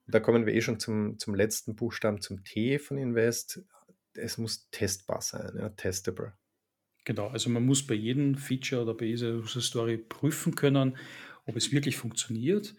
Da 0.07 0.19
kommen 0.19 0.45
wir 0.45 0.53
eh 0.53 0.61
schon 0.61 0.79
zum, 0.79 1.17
zum 1.19 1.35
letzten 1.35 1.75
Buchstaben, 1.75 2.21
zum 2.21 2.43
T 2.43 2.79
von 2.79 2.97
Invest. 2.97 3.63
Es 4.13 4.37
muss 4.37 4.69
testbar 4.69 5.21
sein, 5.21 5.53
ja, 5.57 5.69
testable. 5.69 6.33
Genau, 7.05 7.27
also 7.27 7.49
man 7.49 7.65
muss 7.65 7.85
bei 7.85 7.95
jedem 7.95 8.35
Feature 8.35 8.83
oder 8.83 8.93
bei 8.93 9.05
jeder 9.05 9.35
User 9.35 9.61
Story 9.61 9.97
prüfen 9.97 10.55
können, 10.55 10.97
ob 11.45 11.55
es 11.55 11.71
wirklich 11.71 11.97
funktioniert 11.97 12.75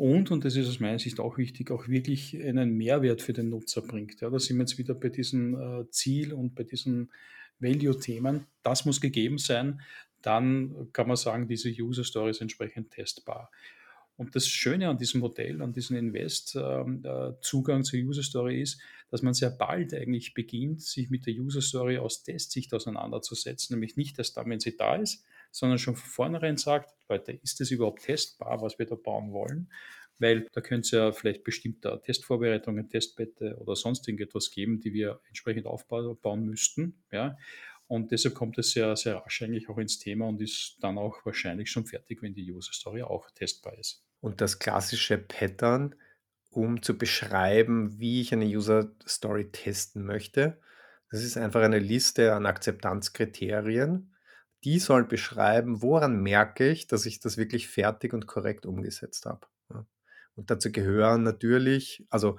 und, 0.00 0.30
und 0.30 0.46
das 0.46 0.56
ist 0.56 0.66
aus 0.66 0.80
meiner 0.80 0.98
Sicht 0.98 1.20
auch 1.20 1.36
wichtig, 1.36 1.70
auch 1.70 1.86
wirklich 1.86 2.34
einen 2.42 2.74
Mehrwert 2.74 3.20
für 3.20 3.34
den 3.34 3.50
Nutzer 3.50 3.82
bringt. 3.82 4.22
Ja, 4.22 4.30
da 4.30 4.38
sind 4.38 4.56
wir 4.56 4.62
jetzt 4.62 4.78
wieder 4.78 4.94
bei 4.94 5.10
diesem 5.10 5.54
äh, 5.54 5.90
Ziel 5.90 6.32
und 6.32 6.54
bei 6.54 6.64
diesen 6.64 7.12
Value-Themen. 7.58 8.46
Das 8.62 8.86
muss 8.86 9.02
gegeben 9.02 9.36
sein. 9.36 9.82
Dann 10.22 10.90
kann 10.94 11.06
man 11.06 11.18
sagen, 11.18 11.48
diese 11.48 11.68
User 11.68 12.02
Story 12.02 12.30
ist 12.30 12.40
entsprechend 12.40 12.92
testbar. 12.92 13.50
Und 14.20 14.36
das 14.36 14.46
Schöne 14.46 14.90
an 14.90 14.98
diesem 14.98 15.22
Modell, 15.22 15.62
an 15.62 15.72
diesem 15.72 15.96
Invest-Zugang 15.96 17.76
ähm, 17.76 17.80
äh, 17.80 17.84
zur 17.84 18.00
User 18.00 18.22
Story 18.22 18.60
ist, 18.60 18.78
dass 19.10 19.22
man 19.22 19.32
sehr 19.32 19.48
bald 19.48 19.94
eigentlich 19.94 20.34
beginnt, 20.34 20.82
sich 20.82 21.08
mit 21.08 21.24
der 21.24 21.32
User 21.32 21.62
Story 21.62 21.96
aus 21.96 22.22
Testsicht 22.22 22.74
auseinanderzusetzen, 22.74 23.74
nämlich 23.74 23.96
nicht 23.96 24.18
erst 24.18 24.36
dann, 24.36 24.50
wenn 24.50 24.60
sie 24.60 24.76
da 24.76 24.96
ist, 24.96 25.24
sondern 25.50 25.78
schon 25.78 25.96
von 25.96 26.10
vornherein 26.10 26.58
sagt, 26.58 26.94
Leute, 27.08 27.32
ist 27.32 27.60
das 27.60 27.70
überhaupt 27.70 28.02
testbar, 28.02 28.60
was 28.60 28.78
wir 28.78 28.84
da 28.84 28.94
bauen 28.94 29.32
wollen? 29.32 29.72
Weil 30.18 30.46
da 30.52 30.60
könnte 30.60 30.84
es 30.84 30.90
ja 30.90 31.12
vielleicht 31.12 31.42
bestimmte 31.42 31.98
Testvorbereitungen, 32.04 32.90
Testbette 32.90 33.56
oder 33.56 33.74
sonst 33.74 34.06
irgendetwas 34.06 34.50
geben, 34.50 34.80
die 34.80 34.92
wir 34.92 35.18
entsprechend 35.28 35.64
aufbauen 35.64 36.44
müssten. 36.44 37.00
Ja? 37.10 37.38
Und 37.86 38.12
deshalb 38.12 38.34
kommt 38.34 38.58
es 38.58 38.72
sehr, 38.72 38.94
sehr 38.96 39.14
rasch 39.14 39.40
eigentlich 39.40 39.70
auch 39.70 39.78
ins 39.78 39.98
Thema 39.98 40.28
und 40.28 40.42
ist 40.42 40.76
dann 40.80 40.98
auch 40.98 41.24
wahrscheinlich 41.24 41.70
schon 41.70 41.86
fertig, 41.86 42.20
wenn 42.20 42.34
die 42.34 42.52
User 42.52 42.74
Story 42.74 43.00
auch 43.00 43.30
testbar 43.30 43.78
ist. 43.78 44.04
Und 44.20 44.40
das 44.40 44.58
klassische 44.58 45.18
Pattern, 45.18 45.94
um 46.50 46.82
zu 46.82 46.98
beschreiben, 46.98 47.98
wie 47.98 48.20
ich 48.20 48.32
eine 48.32 48.44
User 48.44 48.90
Story 49.06 49.50
testen 49.50 50.04
möchte, 50.04 50.60
das 51.10 51.24
ist 51.24 51.36
einfach 51.36 51.62
eine 51.62 51.78
Liste 51.78 52.34
an 52.34 52.46
Akzeptanzkriterien, 52.46 54.14
die 54.64 54.78
sollen 54.78 55.08
beschreiben, 55.08 55.82
woran 55.82 56.22
merke 56.22 56.68
ich, 56.68 56.86
dass 56.86 57.06
ich 57.06 57.20
das 57.20 57.36
wirklich 57.36 57.68
fertig 57.68 58.12
und 58.12 58.26
korrekt 58.26 58.66
umgesetzt 58.66 59.26
habe. 59.26 59.46
Und 60.36 60.50
dazu 60.50 60.70
gehören 60.70 61.22
natürlich, 61.22 62.06
also 62.08 62.38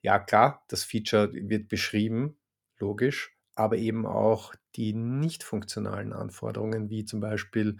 ja 0.00 0.18
klar, 0.18 0.64
das 0.68 0.84
Feature 0.84 1.32
wird 1.32 1.68
beschrieben, 1.68 2.38
logisch, 2.78 3.36
aber 3.54 3.76
eben 3.76 4.06
auch 4.06 4.54
die 4.76 4.94
nicht 4.94 5.44
funktionalen 5.44 6.12
Anforderungen, 6.12 6.88
wie 6.90 7.04
zum 7.04 7.20
Beispiel, 7.20 7.78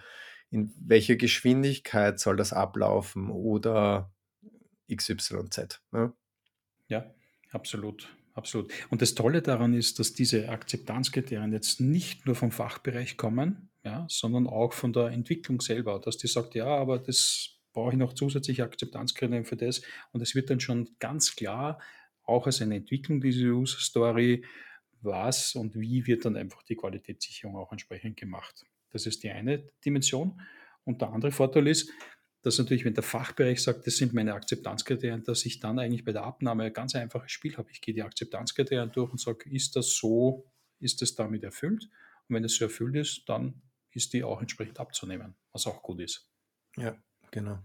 in 0.53 0.73
welcher 0.79 1.17
Geschwindigkeit 1.17 2.21
soll 2.21 2.37
das 2.37 2.53
ablaufen 2.53 3.31
oder 3.31 4.12
XYZ. 4.95 5.81
Ne? 5.91 6.12
Ja, 6.88 7.12
absolut. 7.51 8.09
Absolut. 8.35 8.73
Und 8.91 9.03
das 9.03 9.15
Tolle 9.15 9.43
daran 9.43 9.75
ist, 9.75 9.99
dass 9.99 10.15
diese 10.15 10.49
Akzeptanzkriterien 10.49 11.53
jetzt 11.53 11.81
nicht 11.81 12.25
nur 12.25 12.35
vom 12.35 12.51
Fachbereich 12.51 13.17
kommen, 13.17 13.71
ja, 13.85 14.07
sondern 14.09 14.47
auch 14.47 14.73
von 14.73 14.93
der 14.93 15.09
Entwicklung 15.09 15.61
selber, 15.61 15.99
dass 15.99 16.17
die 16.17 16.29
sagt, 16.29 16.55
ja, 16.55 16.67
aber 16.67 16.99
das 16.99 17.59
brauche 17.73 17.93
ich 17.93 17.99
noch 17.99 18.15
zusätzliche 18.15 18.65
Akzeptanzkriterien 18.65 19.45
für 19.45 19.57
das. 19.57 19.83
Und 20.12 20.23
es 20.23 20.35
wird 20.35 20.49
dann 20.49 20.61
schon 20.61 20.88
ganz 20.99 21.37
klar, 21.37 21.79
auch 22.25 22.47
als 22.47 22.62
eine 22.62 22.77
Entwicklung 22.77 23.21
dieser 23.21 23.49
User 23.49 23.81
Story, 23.81 24.45
was 25.03 25.55
und 25.55 25.75
wie 25.75 26.07
wird 26.07 26.25
dann 26.25 26.37
einfach 26.37 26.62
die 26.62 26.77
Qualitätssicherung 26.77 27.57
auch 27.57 27.73
entsprechend 27.73 28.17
gemacht. 28.17 28.65
Das 28.93 29.07
ist 29.07 29.23
die 29.23 29.31
eine 29.31 29.59
Dimension. 29.85 30.41
Und 30.85 31.01
der 31.01 31.11
andere 31.11 31.33
Vorteil 31.33 31.67
ist, 31.67 31.91
dass 32.43 32.59
natürlich, 32.59 32.85
wenn 32.85 32.95
der 32.95 33.05
Fachbereich 33.05 33.63
sagt, 33.63 33.87
das 33.87 33.97
sind 33.97 34.13
meine 34.13 34.35
Akzeptanzkriterien, 34.35 35.23
dass 35.23 35.47
ich 35.47 35.61
dann 35.61 35.79
eigentlich 35.79 36.05
bei 36.05 36.13
der 36.13 36.25
Abnahme 36.25 36.65
ein 36.65 36.73
ganz 36.73 36.95
einfaches 36.95 37.31
Spiel 37.31 37.57
habe. 37.57 37.71
Ich 37.71 37.81
gehe 37.81 37.95
die 37.95 38.03
Akzeptanzkriterien 38.03 38.91
durch 38.91 39.13
und 39.13 39.21
sage, 39.21 39.49
ist 39.49 39.77
das 39.77 39.95
so, 39.95 40.45
ist 40.81 41.03
das 41.03 41.15
damit 41.15 41.45
erfüllt? 41.45 41.89
Und 42.29 42.35
wenn 42.35 42.45
es 42.45 42.57
so 42.57 42.65
erfüllt 42.65 42.97
ist, 42.97 43.29
dann 43.29 43.63
ist 43.93 44.13
die 44.13 44.25
auch 44.25 44.41
entsprechend 44.41 44.81
abzunehmen, 44.81 45.37
was 45.53 45.67
auch 45.67 45.83
gut 45.83 46.01
ist. 46.01 46.29
Ja, 46.77 46.97
genau. 47.31 47.59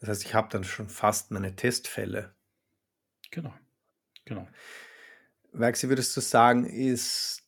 Das 0.00 0.10
heißt, 0.10 0.24
ich 0.24 0.34
habe 0.34 0.48
dann 0.50 0.64
schon 0.64 0.88
fast 0.88 1.30
meine 1.30 1.56
Testfälle. 1.56 2.34
Genau, 3.30 3.54
genau. 4.26 4.46
Waxi, 5.52 5.88
würdest 5.88 6.14
du 6.16 6.20
sagen, 6.20 6.66
ist, 6.66 7.41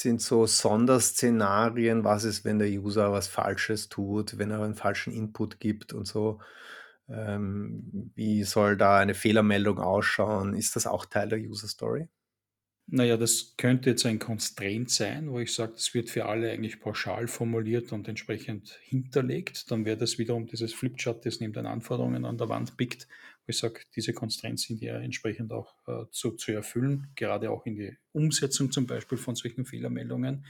sind 0.00 0.20
so 0.20 0.46
Sonderszenarien, 0.46 2.04
was 2.04 2.24
ist, 2.24 2.44
wenn 2.44 2.58
der 2.58 2.68
User 2.68 3.12
was 3.12 3.28
Falsches 3.28 3.88
tut, 3.88 4.38
wenn 4.38 4.50
er 4.50 4.62
einen 4.62 4.74
falschen 4.74 5.12
Input 5.12 5.60
gibt 5.60 5.92
und 5.92 6.06
so? 6.06 6.40
Ähm, 7.08 8.12
wie 8.14 8.44
soll 8.44 8.76
da 8.76 8.98
eine 8.98 9.14
Fehlermeldung 9.14 9.78
ausschauen? 9.78 10.54
Ist 10.54 10.76
das 10.76 10.86
auch 10.86 11.06
Teil 11.06 11.28
der 11.28 11.38
User 11.40 11.68
Story? 11.68 12.08
Naja, 12.86 13.16
das 13.16 13.54
könnte 13.56 13.90
jetzt 13.90 14.04
ein 14.04 14.18
Constraint 14.18 14.90
sein, 14.90 15.30
wo 15.30 15.38
ich 15.38 15.54
sage, 15.54 15.72
das 15.72 15.94
wird 15.94 16.10
für 16.10 16.26
alle 16.26 16.50
eigentlich 16.50 16.80
pauschal 16.80 17.28
formuliert 17.28 17.92
und 17.92 18.08
entsprechend 18.08 18.78
hinterlegt. 18.82 19.70
Dann 19.70 19.86
wäre 19.86 19.96
das 19.96 20.18
wiederum 20.18 20.46
dieses 20.46 20.74
Flipchart, 20.74 21.24
das 21.24 21.40
neben 21.40 21.54
den 21.54 21.64
Anforderungen 21.66 22.26
an 22.26 22.36
der 22.36 22.50
Wand 22.50 22.76
pickt, 22.76 23.08
ich 23.46 23.58
sage, 23.58 23.80
diese 23.94 24.12
Constraints 24.12 24.62
sind 24.62 24.80
ja 24.80 24.98
entsprechend 24.98 25.52
auch 25.52 25.74
äh, 25.86 26.04
zu, 26.10 26.32
zu 26.32 26.52
erfüllen, 26.52 27.08
gerade 27.14 27.50
auch 27.50 27.66
in 27.66 27.76
die 27.76 27.96
Umsetzung 28.12 28.70
zum 28.72 28.86
Beispiel 28.86 29.18
von 29.18 29.34
solchen 29.34 29.64
Fehlermeldungen. 29.64 30.46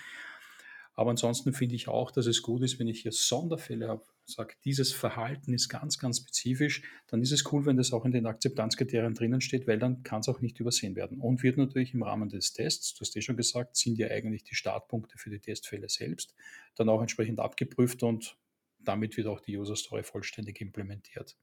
Aber 0.96 1.10
ansonsten 1.10 1.52
finde 1.52 1.74
ich 1.74 1.88
auch, 1.88 2.12
dass 2.12 2.26
es 2.26 2.40
gut 2.40 2.62
ist, 2.62 2.78
wenn 2.78 2.86
ich 2.86 3.02
hier 3.02 3.10
Sonderfälle 3.10 3.88
habe, 3.88 4.04
sage, 4.26 4.54
dieses 4.64 4.92
Verhalten 4.92 5.52
ist 5.52 5.68
ganz, 5.68 5.98
ganz 5.98 6.18
spezifisch, 6.18 6.82
dann 7.08 7.20
ist 7.20 7.32
es 7.32 7.52
cool, 7.52 7.66
wenn 7.66 7.76
das 7.76 7.92
auch 7.92 8.04
in 8.04 8.12
den 8.12 8.26
Akzeptanzkriterien 8.26 9.14
drinnen 9.14 9.40
steht, 9.40 9.66
weil 9.66 9.78
dann 9.78 10.02
kann 10.02 10.20
es 10.20 10.28
auch 10.28 10.40
nicht 10.40 10.60
übersehen 10.60 10.94
werden. 10.94 11.20
Und 11.20 11.42
wird 11.42 11.58
natürlich 11.58 11.94
im 11.94 12.04
Rahmen 12.04 12.28
des 12.28 12.52
Tests, 12.52 12.94
du 12.94 13.00
hast 13.00 13.16
eh 13.16 13.22
schon 13.22 13.36
gesagt, 13.36 13.76
sind 13.76 13.98
ja 13.98 14.08
eigentlich 14.08 14.44
die 14.44 14.54
Startpunkte 14.54 15.18
für 15.18 15.30
die 15.30 15.40
Testfälle 15.40 15.88
selbst, 15.88 16.34
dann 16.76 16.88
auch 16.88 17.00
entsprechend 17.00 17.40
abgeprüft 17.40 18.02
und 18.04 18.38
damit 18.78 19.16
wird 19.16 19.26
auch 19.26 19.40
die 19.40 19.58
User 19.58 19.76
Story 19.76 20.04
vollständig 20.04 20.60
implementiert. 20.60 21.36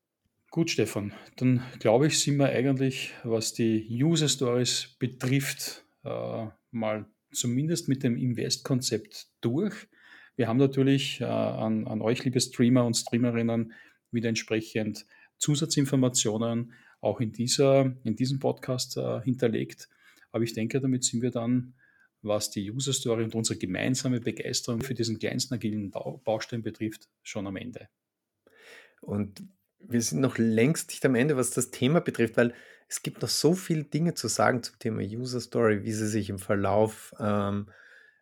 Gut, 0.53 0.69
Stefan, 0.69 1.13
dann 1.37 1.63
glaube 1.79 2.07
ich, 2.07 2.19
sind 2.19 2.35
wir 2.35 2.49
eigentlich, 2.49 3.13
was 3.23 3.53
die 3.53 3.87
User 4.03 4.27
Stories 4.27 4.97
betrifft, 4.99 5.85
äh, 6.03 6.47
mal 6.71 7.05
zumindest 7.31 7.87
mit 7.87 8.03
dem 8.03 8.17
Invest-Konzept 8.17 9.29
durch. 9.39 9.87
Wir 10.35 10.49
haben 10.49 10.57
natürlich 10.57 11.21
äh, 11.21 11.23
an, 11.23 11.87
an 11.87 12.01
euch, 12.01 12.25
liebe 12.25 12.41
Streamer 12.41 12.85
und 12.85 12.97
Streamerinnen, 12.97 13.71
wieder 14.11 14.27
entsprechend 14.27 15.05
Zusatzinformationen 15.37 16.73
auch 16.99 17.21
in, 17.21 17.31
dieser, 17.31 17.95
in 18.03 18.17
diesem 18.17 18.39
Podcast 18.39 18.97
äh, 18.97 19.21
hinterlegt. 19.21 19.87
Aber 20.33 20.43
ich 20.43 20.51
denke, 20.51 20.81
damit 20.81 21.05
sind 21.05 21.21
wir 21.21 21.31
dann, 21.31 21.75
was 22.23 22.51
die 22.51 22.69
User 22.69 22.91
Story 22.91 23.23
und 23.23 23.35
unsere 23.35 23.57
gemeinsame 23.57 24.19
Begeisterung 24.19 24.81
für 24.81 24.95
diesen 24.95 25.17
kleinsten 25.17 25.53
agilen 25.53 25.91
Baustein 25.91 26.61
betrifft, 26.61 27.07
schon 27.23 27.47
am 27.47 27.55
Ende. 27.55 27.87
Und 28.99 29.41
wir 29.87 30.01
sind 30.01 30.21
noch 30.21 30.37
längst 30.37 30.89
nicht 30.89 31.05
am 31.05 31.15
Ende, 31.15 31.37
was 31.37 31.51
das 31.51 31.71
Thema 31.71 32.01
betrifft, 32.01 32.37
weil 32.37 32.53
es 32.87 33.03
gibt 33.03 33.21
noch 33.21 33.29
so 33.29 33.53
viele 33.53 33.83
Dinge 33.83 34.13
zu 34.13 34.27
sagen 34.27 34.63
zum 34.63 34.77
Thema 34.79 35.01
User 35.01 35.39
Story, 35.39 35.83
wie 35.83 35.93
sie 35.93 36.07
sich 36.07 36.29
im 36.29 36.39
Verlauf 36.39 37.13
ähm, 37.19 37.67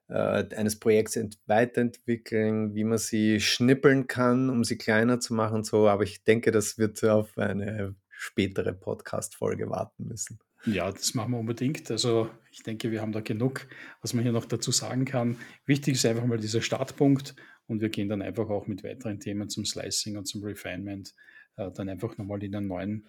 äh, 0.10 0.45
eines 0.56 0.80
Projekts 0.80 1.19
weiterentwickeln, 1.45 2.76
wie 2.76 2.84
man 2.84 2.98
sie 2.98 3.39
schnippeln 3.39 4.08
kann, 4.08 4.50
um 4.50 4.63
sie 4.63 4.78
kleiner 4.78 5.19
zu 5.19 5.34
machen, 5.34 5.63
so. 5.63 5.88
Aber 5.88 6.04
ich 6.04 6.24
denke, 6.24 6.52
das 6.52 6.78
wird 6.78 7.04
auf 7.04 7.38
eine 7.38 7.95
spätere 8.10 8.74
Podcast-Folge 8.74 9.69
warten 9.69 10.08
müssen. 10.08 10.39
Ja, 10.65 10.91
das 10.91 11.13
machen 11.13 11.32
wir 11.32 11.39
unbedingt. 11.39 11.89
Also 11.89 12.30
ich 12.52 12.63
denke, 12.63 12.91
wir 12.91 13.02
haben 13.02 13.13
da 13.13 13.22
genug, 13.22 13.67
was 14.02 14.13
man 14.13 14.24
hier 14.24 14.34
noch 14.34 14.45
dazu 14.45 14.72
sagen 14.72 15.06
kann. 15.06 15.38
Wichtig 15.65 15.95
ist 15.95 16.06
einfach 16.06 16.26
mal 16.26 16.38
dieser 16.38 16.62
Startpunkt 16.62 17.36
und 17.67 17.82
wir 17.82 17.89
gehen 17.89 18.10
dann 18.10 18.22
einfach 18.22 18.50
auch 18.50 18.67
mit 18.67 18.84
weiteren 18.84 19.19
Themen 19.19 19.50
zum 19.50 19.63
Slicing 19.63 20.17
und 20.17 20.26
zum 20.26 20.43
Refinement 20.43 21.13
äh, 21.60 21.72
dann 21.72 21.89
einfach 21.89 22.17
nochmal 22.17 22.43
in 22.43 22.56
einen 22.56 22.67
neuen 22.67 23.06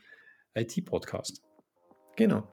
IT-Podcast. 0.55 1.43
Genau. 2.17 2.47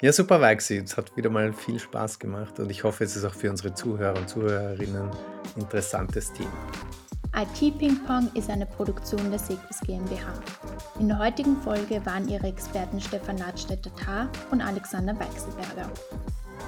Ja, 0.00 0.12
super, 0.12 0.40
Waxi. 0.40 0.76
Es 0.76 0.96
hat 0.96 1.16
wieder 1.16 1.30
mal 1.30 1.52
viel 1.52 1.78
Spaß 1.78 2.18
gemacht 2.18 2.60
und 2.60 2.70
ich 2.70 2.84
hoffe, 2.84 3.04
es 3.04 3.16
ist 3.16 3.24
auch 3.24 3.34
für 3.34 3.50
unsere 3.50 3.74
Zuhörer 3.74 4.18
und 4.18 4.28
Zuhörerinnen 4.28 5.10
ein 5.10 5.60
interessantes 5.60 6.32
Thema. 6.32 6.52
IT 7.34 7.78
Ping 7.78 7.98
Pong 8.06 8.30
ist 8.34 8.48
eine 8.48 8.64
Produktion 8.64 9.30
der 9.30 9.38
Sequis 9.38 9.80
GmbH. 9.80 10.32
In 10.98 11.08
der 11.08 11.18
heutigen 11.18 11.56
Folge 11.56 12.04
waren 12.06 12.28
ihre 12.28 12.46
Experten 12.46 13.00
Stefan 13.00 13.36
Ladstätter-Tar 13.38 14.30
und 14.50 14.62
Alexander 14.62 15.18
Weichselberger. 15.18 15.90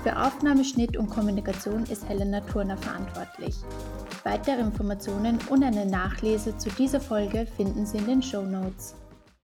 Für 0.03 0.17
Aufnahme, 0.17 0.65
Schnitt 0.65 0.97
und 0.97 1.11
Kommunikation 1.11 1.85
ist 1.85 2.09
Helena 2.09 2.41
Turner 2.41 2.77
verantwortlich. 2.77 3.57
Weitere 4.25 4.61
Informationen 4.61 5.39
und 5.51 5.65
eine 5.65 5.87
Nachlese 5.87 6.57
zu 6.57 6.71
dieser 6.71 7.01
Folge 7.01 7.47
finden 7.57 7.87
Sie 7.87 7.99
in 7.99 8.07
den 8.07 8.23
Show 8.23 8.43
Notes. 8.43 8.95